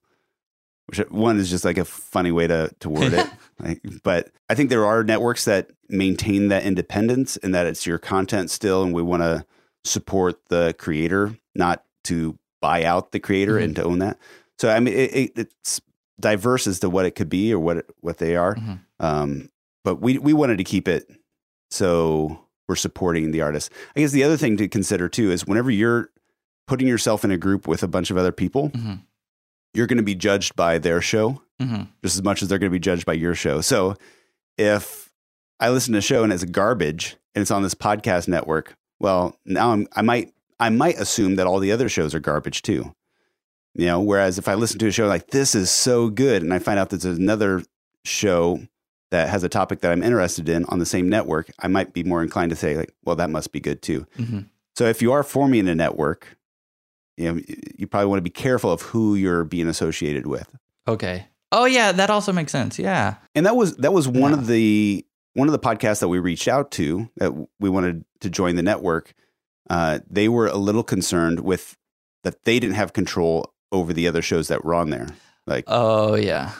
which 0.87 0.99
one 1.11 1.38
is 1.38 1.51
just 1.51 1.64
like 1.64 1.79
a 1.79 1.85
funny 1.85 2.31
way 2.33 2.47
to 2.47 2.70
to 2.81 2.88
word 2.88 3.12
it. 3.14 3.27
like, 3.61 3.81
but 4.03 4.31
I 4.49 4.55
think 4.55 4.70
there 4.70 4.85
are 4.85 5.03
networks 5.05 5.44
that 5.47 5.70
maintain 5.88 6.49
that 6.49 6.64
independence 6.64 7.37
and 7.38 7.55
that 7.55 7.66
it's 7.66 7.87
your 7.87 7.99
content 7.99 8.51
still, 8.51 8.83
and 8.83 8.92
we 8.94 9.03
want 9.03 9.23
to 9.23 9.44
support 9.85 10.40
the 10.49 10.75
creator, 10.79 11.37
not 11.55 11.85
to 12.05 12.38
buy 12.62 12.85
out 12.85 13.12
the 13.12 13.20
creator 13.20 13.55
Mhm. 13.59 13.64
and 13.64 13.77
to 13.77 13.85
own 13.85 13.99
that. 13.99 14.18
So 14.59 14.70
I 14.70 14.81
mean, 14.81 14.94
it, 14.94 15.14
it, 15.14 15.33
it's 15.37 15.81
diverse 16.20 16.66
as 16.66 16.81
to 16.81 16.88
what 16.90 17.05
it 17.07 17.11
could 17.12 17.29
be 17.29 17.53
or 17.53 17.59
what 17.59 17.79
it, 17.79 17.90
what 18.01 18.18
they 18.18 18.37
are. 18.37 18.55
Mhm. 18.55 18.81
Um, 19.01 19.51
but 19.85 20.01
we 20.01 20.16
we 20.18 20.33
wanted 20.33 20.59
to 20.59 20.64
keep 20.64 20.87
it 20.88 21.11
so 21.70 22.44
we're 22.68 22.77
supporting 22.77 23.31
the 23.31 23.42
artist. 23.42 23.70
I 23.96 24.00
guess 24.00 24.12
the 24.12 24.24
other 24.24 24.37
thing 24.37 24.57
to 24.59 24.68
consider 24.68 25.09
too 25.09 25.31
is 25.31 25.46
whenever 25.46 25.70
you're 25.70 26.11
putting 26.66 26.87
yourself 26.88 27.24
in 27.24 27.31
a 27.31 27.37
group 27.37 27.66
with 27.68 27.83
a 27.83 27.88
bunch 27.88 28.11
of 28.11 28.16
other 28.16 28.33
people, 28.33 28.70
Mhm. 28.70 29.00
you're 29.74 29.87
going 29.87 29.98
to 29.98 30.03
be 30.03 30.14
judged 30.14 30.57
by 30.57 30.79
their 30.79 31.00
show 31.00 31.40
hmm 31.61 31.83
just 32.03 32.16
as 32.16 32.22
much 32.22 32.42
as 32.42 32.48
they're 32.48 32.59
going 32.59 32.70
to 32.70 32.74
be 32.74 32.81
judged 32.81 33.07
by 33.07 33.12
your 33.12 33.35
show. 33.35 33.61
So 33.61 33.94
if 34.59 35.11
I 35.61 35.68
listen 35.70 35.92
to 35.92 35.98
a 35.98 36.03
show 36.03 36.24
and 36.24 36.33
it's 36.33 36.44
garbage 36.44 37.16
and 37.35 37.42
it's 37.42 37.50
on 37.50 37.62
this 37.62 37.74
podcast 37.74 38.27
network, 38.29 38.74
well, 39.00 39.38
now 39.44 39.72
I'm, 39.72 39.87
I 39.94 40.03
might 40.03 40.33
I 40.61 40.70
might 40.70 40.98
assume 40.98 41.37
that 41.37 41.46
all 41.46 41.59
the 41.59 41.72
other 41.72 41.88
shows 41.88 42.14
are 42.14 42.20
garbage 42.20 42.62
too. 42.62 42.92
You 43.74 43.87
know, 43.87 44.00
whereas 44.00 44.38
if 44.38 44.46
I 44.48 44.55
listen 44.55 44.79
to 44.79 44.87
a 44.87 44.92
show 44.92 45.07
like 45.09 45.29
this 45.29 45.55
is 45.55 45.70
so 45.70 46.09
good 46.09 46.42
and 46.42 46.55
I 46.55 46.59
find 46.61 46.79
out 46.79 46.90
there's 46.90 47.05
another 47.05 47.62
show 48.05 48.61
that 49.14 49.29
has 49.29 49.42
a 49.44 49.48
topic 49.48 49.81
that 49.81 49.92
I'm 49.92 50.03
interested 50.03 50.48
in 50.48 50.64
on 50.66 50.79
the 50.79 50.87
same 50.87 51.09
network, 51.09 51.50
I 51.61 51.68
might 51.68 51.92
be 51.92 52.03
more 52.05 52.22
inclined 52.22 52.50
to 52.50 52.57
say 52.57 52.77
like, 52.77 52.92
well, 53.05 53.16
that 53.16 53.31
must 53.31 53.53
be 53.53 53.61
good 53.61 53.81
too. 53.81 54.07
hmm 54.16 54.40
So 54.77 54.87
if 54.87 55.00
you 55.03 55.12
are 55.12 55.22
forming 55.22 55.68
a 55.68 55.74
network, 55.74 56.37
you 57.16 57.33
know, 57.33 57.40
you 57.79 57.87
probably 57.87 58.09
want 58.09 58.18
to 58.18 58.22
be 58.22 58.31
careful 58.31 58.70
of 58.72 58.83
who 58.83 59.14
you're 59.14 59.44
being 59.44 59.68
associated 59.68 60.27
with. 60.27 60.48
Okay. 60.88 61.27
Oh 61.53 61.64
yeah, 61.66 61.92
that 61.92 62.11
also 62.11 62.33
makes 62.33 62.50
sense. 62.53 62.79
Yeah. 62.79 63.14
and 63.37 63.46
that 63.46 63.55
was 63.57 63.77
that 63.77 63.92
was 63.92 64.09
one 64.09 64.33
Yeah. 64.33 64.38
of 64.38 64.46
the 64.48 65.07
one 65.35 65.48
of 65.48 65.53
the 65.53 65.59
podcasts 65.68 66.00
that 66.00 66.09
we 66.09 66.18
reached 66.18 66.48
out 66.48 66.70
to 66.72 67.09
that 67.16 67.31
we 67.61 67.68
wanted 67.70 68.05
to 68.20 68.29
join 68.31 68.57
the 68.57 68.62
network 68.62 69.14
uh, 69.70 69.98
they 70.11 70.29
were 70.29 70.46
a 70.48 70.57
little 70.59 70.83
concerned 70.85 71.40
with 71.40 71.77
that 72.24 72.44
they 72.44 72.59
didn't 72.61 72.77
have 72.77 72.92
control 72.92 73.53
over 73.72 73.92
the 73.94 74.07
other 74.09 74.22
shows 74.22 74.48
that 74.48 74.64
were 74.64 74.74
on 74.74 74.90
there 74.90 75.09
like 75.46 75.64
Oh 75.68 76.14
yeah. 76.16 76.53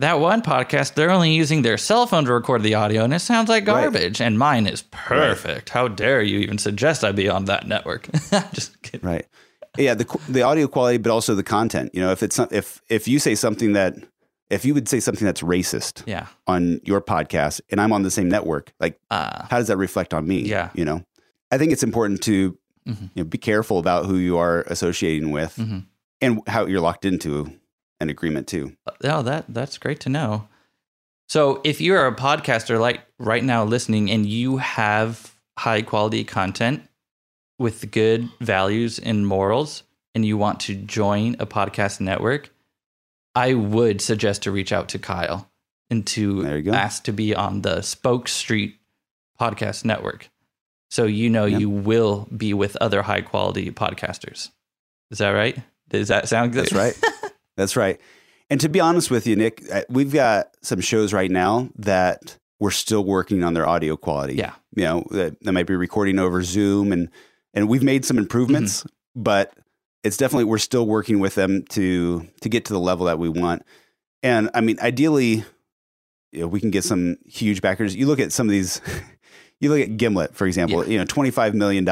That 0.00 0.18
one 0.18 0.40
podcast, 0.42 0.94
they're 0.94 1.10
only 1.10 1.32
using 1.32 1.62
their 1.62 1.76
cell 1.78 2.06
phone 2.06 2.24
to 2.24 2.32
record 2.32 2.62
the 2.62 2.74
audio, 2.74 3.04
and 3.04 3.12
it 3.14 3.20
sounds 3.20 3.48
like 3.48 3.66
Right. 3.66 3.82
garbage. 3.82 4.20
And 4.20 4.38
mine 4.38 4.66
is 4.66 4.82
perfect. 4.90 5.68
How 5.70 5.88
dare 5.88 6.22
you 6.22 6.38
even 6.40 6.58
suggest 6.58 7.04
I 7.04 7.12
be 7.12 7.28
on 7.28 7.44
that 7.44 7.66
network? 7.68 8.08
Just 8.52 8.80
kidding. 8.82 9.08
right 9.08 9.26
yeah 9.78 9.94
the 9.94 10.04
the 10.28 10.42
audio 10.42 10.66
quality 10.66 10.98
but 10.98 11.12
also 11.12 11.32
the 11.36 11.44
content 11.44 11.90
you 11.94 12.00
know 12.00 12.10
if 12.10 12.24
it's 12.24 12.36
not, 12.36 12.52
if 12.52 12.82
if 12.88 13.06
you 13.06 13.20
say 13.20 13.36
something 13.36 13.72
that 13.74 13.94
if 14.50 14.64
you 14.64 14.74
would 14.74 14.88
say 14.88 14.98
something 14.98 15.24
that's 15.24 15.42
racist 15.42 16.02
Yeah. 16.06 16.26
on 16.48 16.80
your 16.82 17.00
podcast 17.00 17.60
and 17.70 17.80
I'm 17.80 17.92
on 17.92 18.02
the 18.02 18.10
same 18.10 18.28
network 18.28 18.72
like 18.80 18.98
Uh, 19.12 19.44
how 19.48 19.58
does 19.58 19.68
that 19.68 19.76
reflect 19.76 20.12
on 20.12 20.26
me 20.26 20.40
Yeah. 20.40 20.70
you 20.74 20.84
know 20.84 21.04
I 21.52 21.58
think 21.58 21.70
it's 21.70 21.84
important 21.84 22.20
to 22.22 22.58
Mhm. 22.88 23.02
you 23.14 23.22
know, 23.22 23.24
be 23.24 23.38
careful 23.38 23.78
about 23.78 24.06
who 24.06 24.16
you 24.16 24.38
are 24.38 24.62
associating 24.66 25.30
with 25.30 25.54
Mhm. 25.56 25.84
and 26.20 26.40
how 26.48 26.66
you're 26.66 26.80
locked 26.80 27.04
into 27.04 27.52
an 28.00 28.10
agreement 28.10 28.46
too. 28.46 28.76
oh, 29.04 29.22
that 29.22 29.44
that's 29.48 29.78
great 29.78 30.00
to 30.00 30.08
know. 30.08 30.48
So, 31.28 31.60
if 31.64 31.80
you're 31.80 32.06
a 32.06 32.14
podcaster 32.14 32.80
like 32.80 33.00
right 33.18 33.44
now 33.44 33.64
listening, 33.64 34.10
and 34.10 34.26
you 34.26 34.56
have 34.58 35.34
high 35.58 35.82
quality 35.82 36.24
content 36.24 36.82
with 37.58 37.90
good 37.92 38.28
values 38.40 38.98
and 38.98 39.26
morals, 39.26 39.82
and 40.14 40.24
you 40.24 40.36
want 40.36 40.60
to 40.60 40.74
join 40.74 41.36
a 41.38 41.46
podcast 41.46 42.00
network, 42.00 42.50
I 43.34 43.54
would 43.54 44.00
suggest 44.00 44.42
to 44.42 44.50
reach 44.50 44.72
out 44.72 44.88
to 44.90 44.98
Kyle 44.98 45.48
and 45.88 46.06
to 46.08 46.60
you 46.64 46.72
ask 46.72 47.04
to 47.04 47.12
be 47.12 47.34
on 47.34 47.62
the 47.62 47.82
Spoke 47.82 48.26
Street 48.26 48.76
podcast 49.40 49.84
network. 49.84 50.28
So 50.90 51.04
you 51.04 51.30
know 51.30 51.44
Yeah. 51.44 51.58
you 51.58 51.70
will 51.70 52.26
be 52.36 52.52
with 52.54 52.76
other 52.80 53.02
high 53.02 53.20
quality 53.20 53.70
podcasters. 53.70 54.50
Is 55.12 55.18
that 55.18 55.30
right? 55.30 55.56
Does 55.88 56.08
that 56.08 56.28
sound 56.28 56.52
good? 56.52 56.66
That's 56.66 56.72
right. 56.72 56.98
That's 57.60 57.76
right. 57.76 58.00
And 58.48 58.58
to 58.62 58.68
be 58.68 58.80
honest 58.80 59.10
with 59.10 59.26
you, 59.26 59.36
Nick, 59.36 59.62
uh, 59.72 59.82
we've 59.90 60.12
got 60.12 60.56
some 60.62 60.80
shows 60.80 61.12
right 61.12 61.30
now 61.30 61.68
that 61.76 62.38
we're 62.58 62.70
still 62.70 63.04
working 63.04 63.44
on 63.44 63.52
their 63.54 63.66
audio 63.68 63.96
quality. 63.96 64.34
Yeah. 64.34 64.54
You 64.74 64.84
know, 64.84 65.06
that, 65.10 65.40
that 65.42 65.52
might 65.52 65.66
be 65.66 65.76
recording 65.76 66.18
over 66.18 66.42
Zoom 66.42 66.90
and 66.92 67.10
and 67.52 67.68
we've 67.68 67.82
made 67.82 68.04
some 68.04 68.16
improvements, 68.18 68.80
Mm-hmm. 68.82 69.22
but 69.22 69.52
it's 70.04 70.16
definitely 70.16 70.44
we're 70.44 70.58
still 70.58 70.86
working 70.86 71.20
with 71.20 71.34
them 71.34 71.64
to 71.70 72.26
to 72.40 72.48
get 72.48 72.64
to 72.66 72.72
the 72.72 72.80
level 72.80 73.06
that 73.06 73.18
we 73.18 73.28
want. 73.28 73.62
And 74.22 74.48
I 74.54 74.62
mean, 74.62 74.78
ideally, 74.80 75.44
you 76.32 76.40
know, 76.40 76.46
we 76.46 76.60
can 76.60 76.70
get 76.70 76.84
some 76.84 77.16
huge 77.26 77.60
backers. 77.60 77.94
You 77.94 78.06
look 78.06 78.20
at 78.20 78.32
some 78.32 78.46
of 78.46 78.52
these 78.52 78.80
you 79.60 79.68
look 79.70 79.80
at 79.80 79.96
Gimlet, 79.98 80.34
for 80.34 80.46
example, 80.46 80.88
you 80.88 80.96
know, 80.98 81.04
$25 81.04 81.52
million 81.54 81.84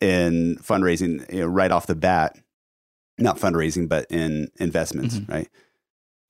in 0.00 0.56
fundraising, 0.62 1.32
you 1.32 1.40
know, 1.40 1.46
right 1.46 1.70
off 1.70 1.86
the 1.86 1.94
bat 1.94 2.36
not 3.20 3.38
fundraising, 3.38 3.88
but 3.88 4.06
in 4.10 4.48
investments, 4.58 5.16
Mhm. 5.18 5.28
right? 5.30 5.48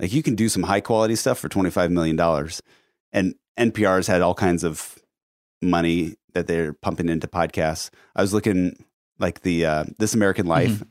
Like 0.01 0.13
you 0.13 0.23
can 0.23 0.35
do 0.35 0.49
some 0.49 0.65
high 0.65 0.81
quality 0.81 1.15
stuff 1.17 1.39
for 1.39 1.49
$25 1.49 1.91
million. 1.91 2.19
And 3.13 3.35
NPR's 3.59 4.07
had 4.07 4.23
all 4.23 4.35
kinds 4.35 4.65
of 4.65 4.99
money 5.63 6.17
that 6.35 6.47
they're 6.47 6.73
pumping 6.73 7.09
into 7.09 7.27
podcasts. 7.27 7.91
I 8.17 8.23
was 8.23 8.33
looking 8.33 8.85
like 9.19 9.43
the 9.43 9.67
uh, 9.67 9.85
This 9.99 10.15
American 10.15 10.47
Life. 10.47 10.83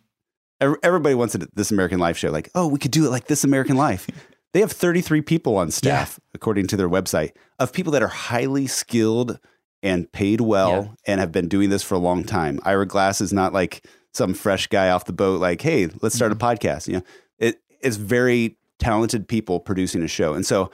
Ev- 0.62 0.76
Everybody 0.84 1.16
wants 1.16 1.36
a 1.36 1.40
This 1.54 1.72
American 1.72 2.00
Life 2.00 2.18
show. 2.18 2.30
Like, 2.30 2.50
oh, 2.56 2.68
we 2.68 2.78
could 2.80 2.92
do 2.92 3.06
it 3.06 3.10
like 3.10 3.28
This 3.28 3.44
American 3.44 3.76
Life. 3.78 4.08
they 4.54 4.60
have 4.60 4.72
33 4.72 5.22
people 5.22 5.58
on 5.58 5.72
staff, 5.72 6.20
according 6.34 6.68
to 6.68 6.78
their 6.78 6.90
website, 6.90 7.32
of 7.58 7.74
people 7.74 7.92
that 7.94 8.04
are 8.04 8.08
highly 8.10 8.68
skilled 8.68 9.40
and 9.82 10.12
paid 10.12 10.42
well 10.42 10.84
Yeah. 10.84 10.92
and 11.14 11.20
have 11.22 11.32
been 11.32 11.48
doing 11.48 11.70
this 11.70 11.82
for 11.84 11.96
a 11.96 12.00
long 12.00 12.24
time. 12.26 12.60
Ira 12.64 12.86
Glass 12.86 13.22
is 13.22 13.32
not 13.32 13.54
like 13.54 13.86
some 14.13 14.34
fresh 14.34 14.67
guy 14.67 14.89
off 14.89 15.06
the 15.06 15.13
boat, 15.13 15.39
like, 15.39 15.62
hey, 15.62 15.89
let's 16.02 16.15
start 16.15 16.32
a 16.32 16.36
podcast. 16.36 16.88
You 16.88 16.95
know, 16.98 17.04
it, 17.38 17.62
it's 17.82 17.98
very 17.98 18.58
talented 18.80 19.28
people 19.28 19.60
producing 19.60 20.02
a 20.04 20.08
show. 20.08 20.34
And 20.34 20.45
so 20.45 20.72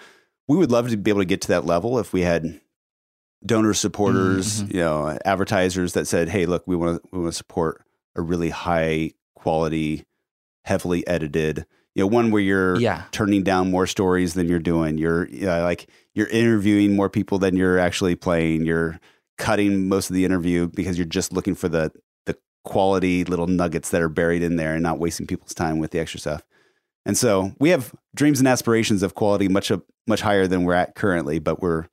we 0.47 0.57
would 0.57 0.71
love 0.71 0.89
to 0.89 0.97
be 0.97 1.11
able 1.11 1.21
to 1.21 1.25
get 1.25 1.41
to 1.41 1.47
that 1.49 1.65
level 1.65 1.99
if 1.99 2.13
we 2.13 2.21
had 2.21 2.59
donor 3.45 3.73
supporters, 3.73 4.63
Mhm. 4.63 4.73
you 4.73 4.79
know, 4.79 5.17
advertisers 5.25 5.93
that 5.93 6.07
said, 6.07 6.29
hey, 6.29 6.45
look, 6.45 6.63
we 6.65 6.75
want 6.75 7.01
to 7.01 7.09
we 7.11 7.19
want 7.19 7.31
to 7.33 7.37
support 7.37 7.83
a 8.15 8.21
really 8.21 8.49
high 8.49 9.11
quality, 9.35 10.05
heavily 10.63 11.05
edited, 11.07 11.65
you 11.93 12.03
know, 12.03 12.07
one 12.07 12.31
where 12.31 12.41
you're 12.41 12.79
Yeah. 12.79 13.03
turning 13.11 13.43
down 13.43 13.69
more 13.69 13.85
stories 13.87 14.33
than 14.33 14.47
you're 14.47 14.59
doing. 14.59 14.97
You're 14.97 15.27
you 15.27 15.45
know, 15.45 15.61
like 15.63 15.87
you're 16.13 16.27
interviewing 16.27 16.95
more 16.95 17.09
people 17.09 17.37
than 17.37 17.55
you're 17.55 17.77
actually 17.77 18.15
playing. 18.15 18.65
You're 18.65 18.99
cutting 19.37 19.89
most 19.89 20.09
of 20.09 20.15
the 20.15 20.25
interview 20.25 20.67
because 20.67 20.97
you're 20.97 21.05
just 21.05 21.33
looking 21.33 21.55
for 21.55 21.67
the 21.69 21.91
quality 22.65 23.23
little 23.23 23.47
nuggets 23.47 23.89
that 23.91 24.01
are 24.01 24.09
buried 24.09 24.43
in 24.43 24.57
there 24.57 24.73
and 24.73 24.83
not 24.83 24.99
wasting 24.99 25.25
people's 25.25 25.53
time 25.53 25.79
with 25.79 25.91
the 25.91 25.99
extra 25.99 26.19
stuff. 26.19 26.43
And 27.05 27.17
so 27.17 27.53
we 27.59 27.69
have 27.69 27.93
dreams 28.15 28.39
and 28.39 28.47
aspirations 28.47 29.03
of 29.03 29.15
quality 29.15 29.47
much 29.47 29.71
uh, 29.71 29.77
much 30.07 30.21
higher 30.21 30.47
than 30.47 30.63
we're 30.63 30.73
at 30.73 30.95
currently, 30.95 31.39
but 31.39 31.61
we're 31.61 31.85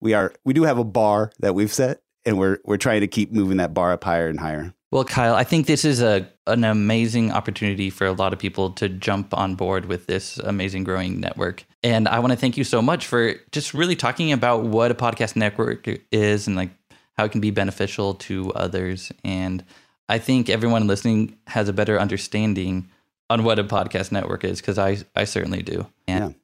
we 0.00 0.14
are 0.14 0.32
we 0.44 0.54
do 0.54 0.64
have 0.64 0.78
a 0.78 0.84
bar 0.84 1.30
that 1.40 1.54
we've 1.54 1.72
set 1.72 2.00
and 2.24 2.38
we're 2.38 2.58
we're 2.64 2.76
trying 2.78 3.02
to 3.02 3.06
keep 3.06 3.32
moving 3.32 3.58
that 3.58 3.74
bar 3.74 3.92
up 3.92 4.04
higher 4.04 4.28
and 4.28 4.40
higher. 4.40 4.74
Well, 4.90 5.04
Kyle, 5.04 5.34
I 5.34 5.44
think 5.44 5.66
this 5.66 5.84
is 5.84 6.00
a 6.00 6.26
an 6.46 6.64
amazing 6.64 7.30
opportunity 7.30 7.90
for 7.90 8.06
a 8.06 8.12
lot 8.12 8.32
of 8.32 8.38
people 8.38 8.70
to 8.72 8.88
jump 8.88 9.34
on 9.34 9.54
board 9.54 9.84
with 9.84 10.06
this 10.06 10.38
amazing 10.38 10.84
growing 10.84 11.20
network. 11.20 11.64
And 11.82 12.08
I 12.08 12.18
want 12.20 12.32
to 12.32 12.38
thank 12.38 12.56
you 12.56 12.64
so 12.64 12.80
much 12.80 13.06
for 13.06 13.34
just 13.52 13.74
really 13.74 13.96
talking 13.96 14.32
about 14.32 14.64
what 14.64 14.90
a 14.90 14.94
podcast 14.94 15.36
network 15.36 15.86
is 16.10 16.46
and 16.46 16.56
like 16.56 16.70
how 17.18 17.24
it 17.24 17.32
can 17.32 17.42
be 17.42 17.50
beneficial 17.50 18.14
to 18.14 18.50
others. 18.52 19.12
And 19.24 19.62
I 20.08 20.18
think 20.18 20.48
everyone 20.48 20.86
listening 20.86 21.36
has 21.46 21.68
a 21.68 21.72
better 21.72 21.98
understanding 21.98 22.88
on 23.30 23.44
what 23.44 23.58
a 23.58 23.64
podcast 23.64 24.10
network 24.12 24.44
is 24.44 24.60
because 24.60 24.78
I 24.78 24.98
I 25.14 25.24
certainly 25.24 25.62
do. 25.62 25.86
And 26.06 26.34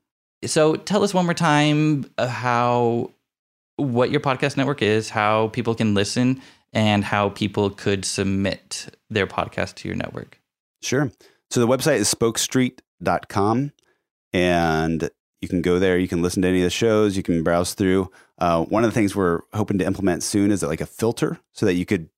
so 0.45 0.77
tell 0.77 1.03
us 1.03 1.15
one 1.15 1.25
more 1.25 1.35
time 1.35 2.11
uh, 2.19 2.27
how 2.27 3.11
what 3.77 4.11
your 4.11 4.21
podcast 4.21 4.57
network 4.57 4.83
is, 4.83 5.11
how 5.11 5.49
people 5.49 5.75
can 5.75 5.95
listen, 5.95 6.41
and 6.73 7.05
how 7.05 7.31
people 7.31 7.71
could 7.71 8.05
submit 8.05 8.95
their 9.11 9.27
podcast 9.27 9.77
to 9.77 9.89
your 9.89 9.97
network. 9.97 10.41
Sure. 10.83 11.11
So 11.51 11.61
the 11.61 11.67
website 11.67 11.97
is 11.97 12.13
spokestreet.com 12.13 13.73
and 14.33 15.11
you 15.41 15.49
can 15.49 15.63
go 15.63 15.79
there. 15.79 15.99
You 15.99 16.09
can 16.09 16.23
listen 16.23 16.43
to 16.43 16.49
any 16.49 16.59
of 16.59 16.65
the 16.65 16.71
shows. 16.71 17.17
You 17.17 17.23
can 17.23 17.43
browse 17.43 17.75
through. 17.75 18.11
Uh, 18.39 18.65
one 18.65 18.85
of 18.85 18.91
the 18.91 18.95
things 18.95 19.15
we're 19.15 19.41
hoping 19.53 19.79
to 19.79 19.87
implement 19.87 20.23
soon 20.23 20.51
is 20.51 20.63
like 20.63 20.81
a 20.81 20.87
filter 20.87 21.39
so 21.53 21.67
that 21.67 21.75
you 21.75 21.87
could 21.87 22.09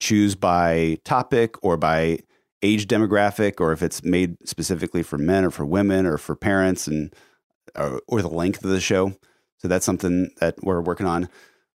choose 0.00 0.34
by 0.34 0.98
topic 1.04 1.62
or 1.62 1.76
by 1.76 2.18
age 2.62 2.86
demographic 2.86 3.60
or 3.60 3.72
if 3.72 3.82
it's 3.82 4.02
made 4.02 4.36
specifically 4.46 5.02
for 5.02 5.18
men 5.18 5.44
or 5.44 5.50
for 5.50 5.64
women 5.64 6.06
or 6.06 6.18
for 6.18 6.34
parents 6.34 6.86
and 6.86 7.14
or, 7.76 8.00
or 8.08 8.22
the 8.22 8.28
length 8.28 8.64
of 8.64 8.70
the 8.70 8.80
show. 8.80 9.14
So 9.58 9.68
that's 9.68 9.86
something 9.86 10.30
that 10.40 10.62
we're 10.62 10.80
working 10.80 11.06
on. 11.06 11.28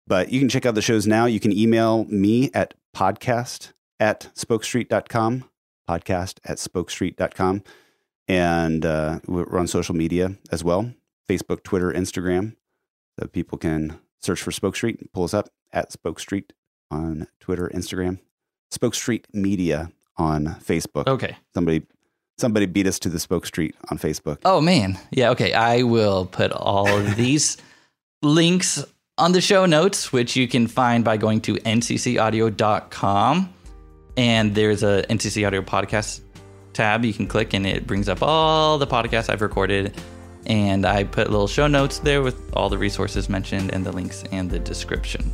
But 0.08 0.32
you 0.32 0.40
can 0.40 0.50
check 0.50 0.66
out 0.66 0.76
the 0.76 0.82
shows 0.82 1.06
now. 1.06 1.26
You 1.26 1.40
can 1.40 1.52
email 1.52 2.06
me 2.06 2.50
at 2.54 2.74
podcast 2.96 3.74
at 4.00 4.30
spokestreet.com, 4.36 5.44
podcast 5.90 6.40
at 6.46 6.58
spokestreet.com. 6.58 7.64
And 8.30 8.86
uh, 8.86 9.20
we're 9.28 9.58
on 9.58 9.68
social 9.68 9.96
media 9.96 10.36
as 10.52 10.64
well 10.64 10.94
Facebook, 11.30 11.64
Twitter, 11.64 11.92
Instagram. 11.92 12.56
So 13.20 13.28
people 13.28 13.58
can 13.58 14.00
search 14.22 14.42
for 14.42 14.52
Spoke 14.52 14.76
Street 14.76 15.12
pull 15.14 15.24
us 15.24 15.34
up 15.34 15.50
at 15.72 15.92
Spoke 15.92 16.20
Street 16.20 16.54
on 16.92 17.28
Twitter, 17.40 17.70
Instagram, 17.74 18.20
Spoke 18.72 18.96
Street 18.96 19.28
Media 19.34 19.92
on 20.18 20.46
Facebook. 20.64 21.08
Okay. 21.08 21.38
Somebody 21.54 21.84
somebody 22.38 22.66
beat 22.68 22.86
us 22.88 23.00
to 23.00 23.10
the 23.10 23.20
Spoke 23.20 23.46
Street 23.46 23.76
on 23.90 23.98
Facebook. 23.98 24.38
Oh 24.46 24.62
man. 24.62 25.00
Yeah, 25.12 25.32
okay. 25.32 25.54
I 25.54 25.84
will 25.84 26.26
put 26.26 26.52
all 26.52 26.88
of 26.88 27.16
these 27.18 27.58
links 28.22 28.84
on 29.18 29.32
the 29.32 29.42
show 29.42 29.66
notes, 29.66 30.14
which 30.14 30.36
you 30.36 30.48
can 30.48 30.68
find 30.68 31.04
by 31.04 31.18
going 31.18 31.42
to 31.42 31.56
nccaudio.com. 31.56 33.54
And 34.16 34.56
there's 34.56 34.84
a 34.84 35.04
NCC 35.10 35.46
Audio 35.46 35.62
podcast 35.62 36.22
tab 36.74 37.06
you 37.06 37.14
can 37.14 37.28
click 37.28 37.54
and 37.54 37.66
it 37.66 37.88
brings 37.88 38.08
up 38.10 38.22
all 38.22 38.78
the 38.78 38.88
podcasts 38.88 39.30
I've 39.30 39.42
recorded. 39.42 39.96
And 40.46 40.86
I 40.86 41.04
put 41.04 41.30
little 41.30 41.48
show 41.48 41.68
notes 41.68 42.00
there 42.00 42.22
with 42.22 42.40
all 42.56 42.70
the 42.70 42.78
resources 42.78 43.28
mentioned 43.30 43.74
and 43.74 43.86
the 43.86 43.92
links 43.92 44.24
and 44.32 44.50
the 44.50 44.60
description. 44.60 45.34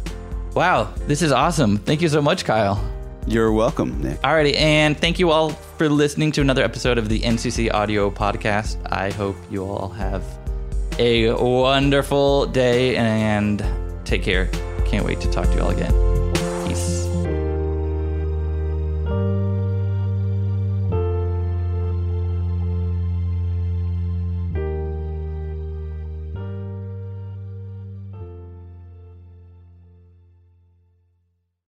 Wow, 0.55 0.93
this 1.07 1.21
is 1.21 1.31
awesome. 1.31 1.77
Thank 1.77 2.01
you 2.01 2.09
so 2.09 2.21
much, 2.21 2.45
Kyle. 2.45 2.83
You're 3.25 3.51
welcome, 3.51 4.01
Nick. 4.01 4.21
Alrighty, 4.21 4.55
and 4.55 4.97
thank 4.97 5.17
you 5.17 5.31
all 5.31 5.49
for 5.77 5.89
listening 5.89 6.31
to 6.33 6.41
another 6.41 6.63
episode 6.63 6.97
of 6.97 7.09
the 7.09 7.21
NCC 7.21 7.73
Audio 7.73 8.11
Podcast. 8.11 8.77
I 8.91 9.11
hope 9.11 9.35
you 9.49 9.63
all 9.63 9.89
have 9.89 10.23
a 10.99 11.31
wonderful 11.33 12.45
day 12.45 12.95
and 12.97 13.65
take 14.05 14.21
care. 14.21 14.47
Can't 14.85 15.05
wait 15.05 15.21
to 15.21 15.31
talk 15.31 15.45
to 15.45 15.53
you 15.55 15.61
all 15.61 15.71
again. 15.71 16.12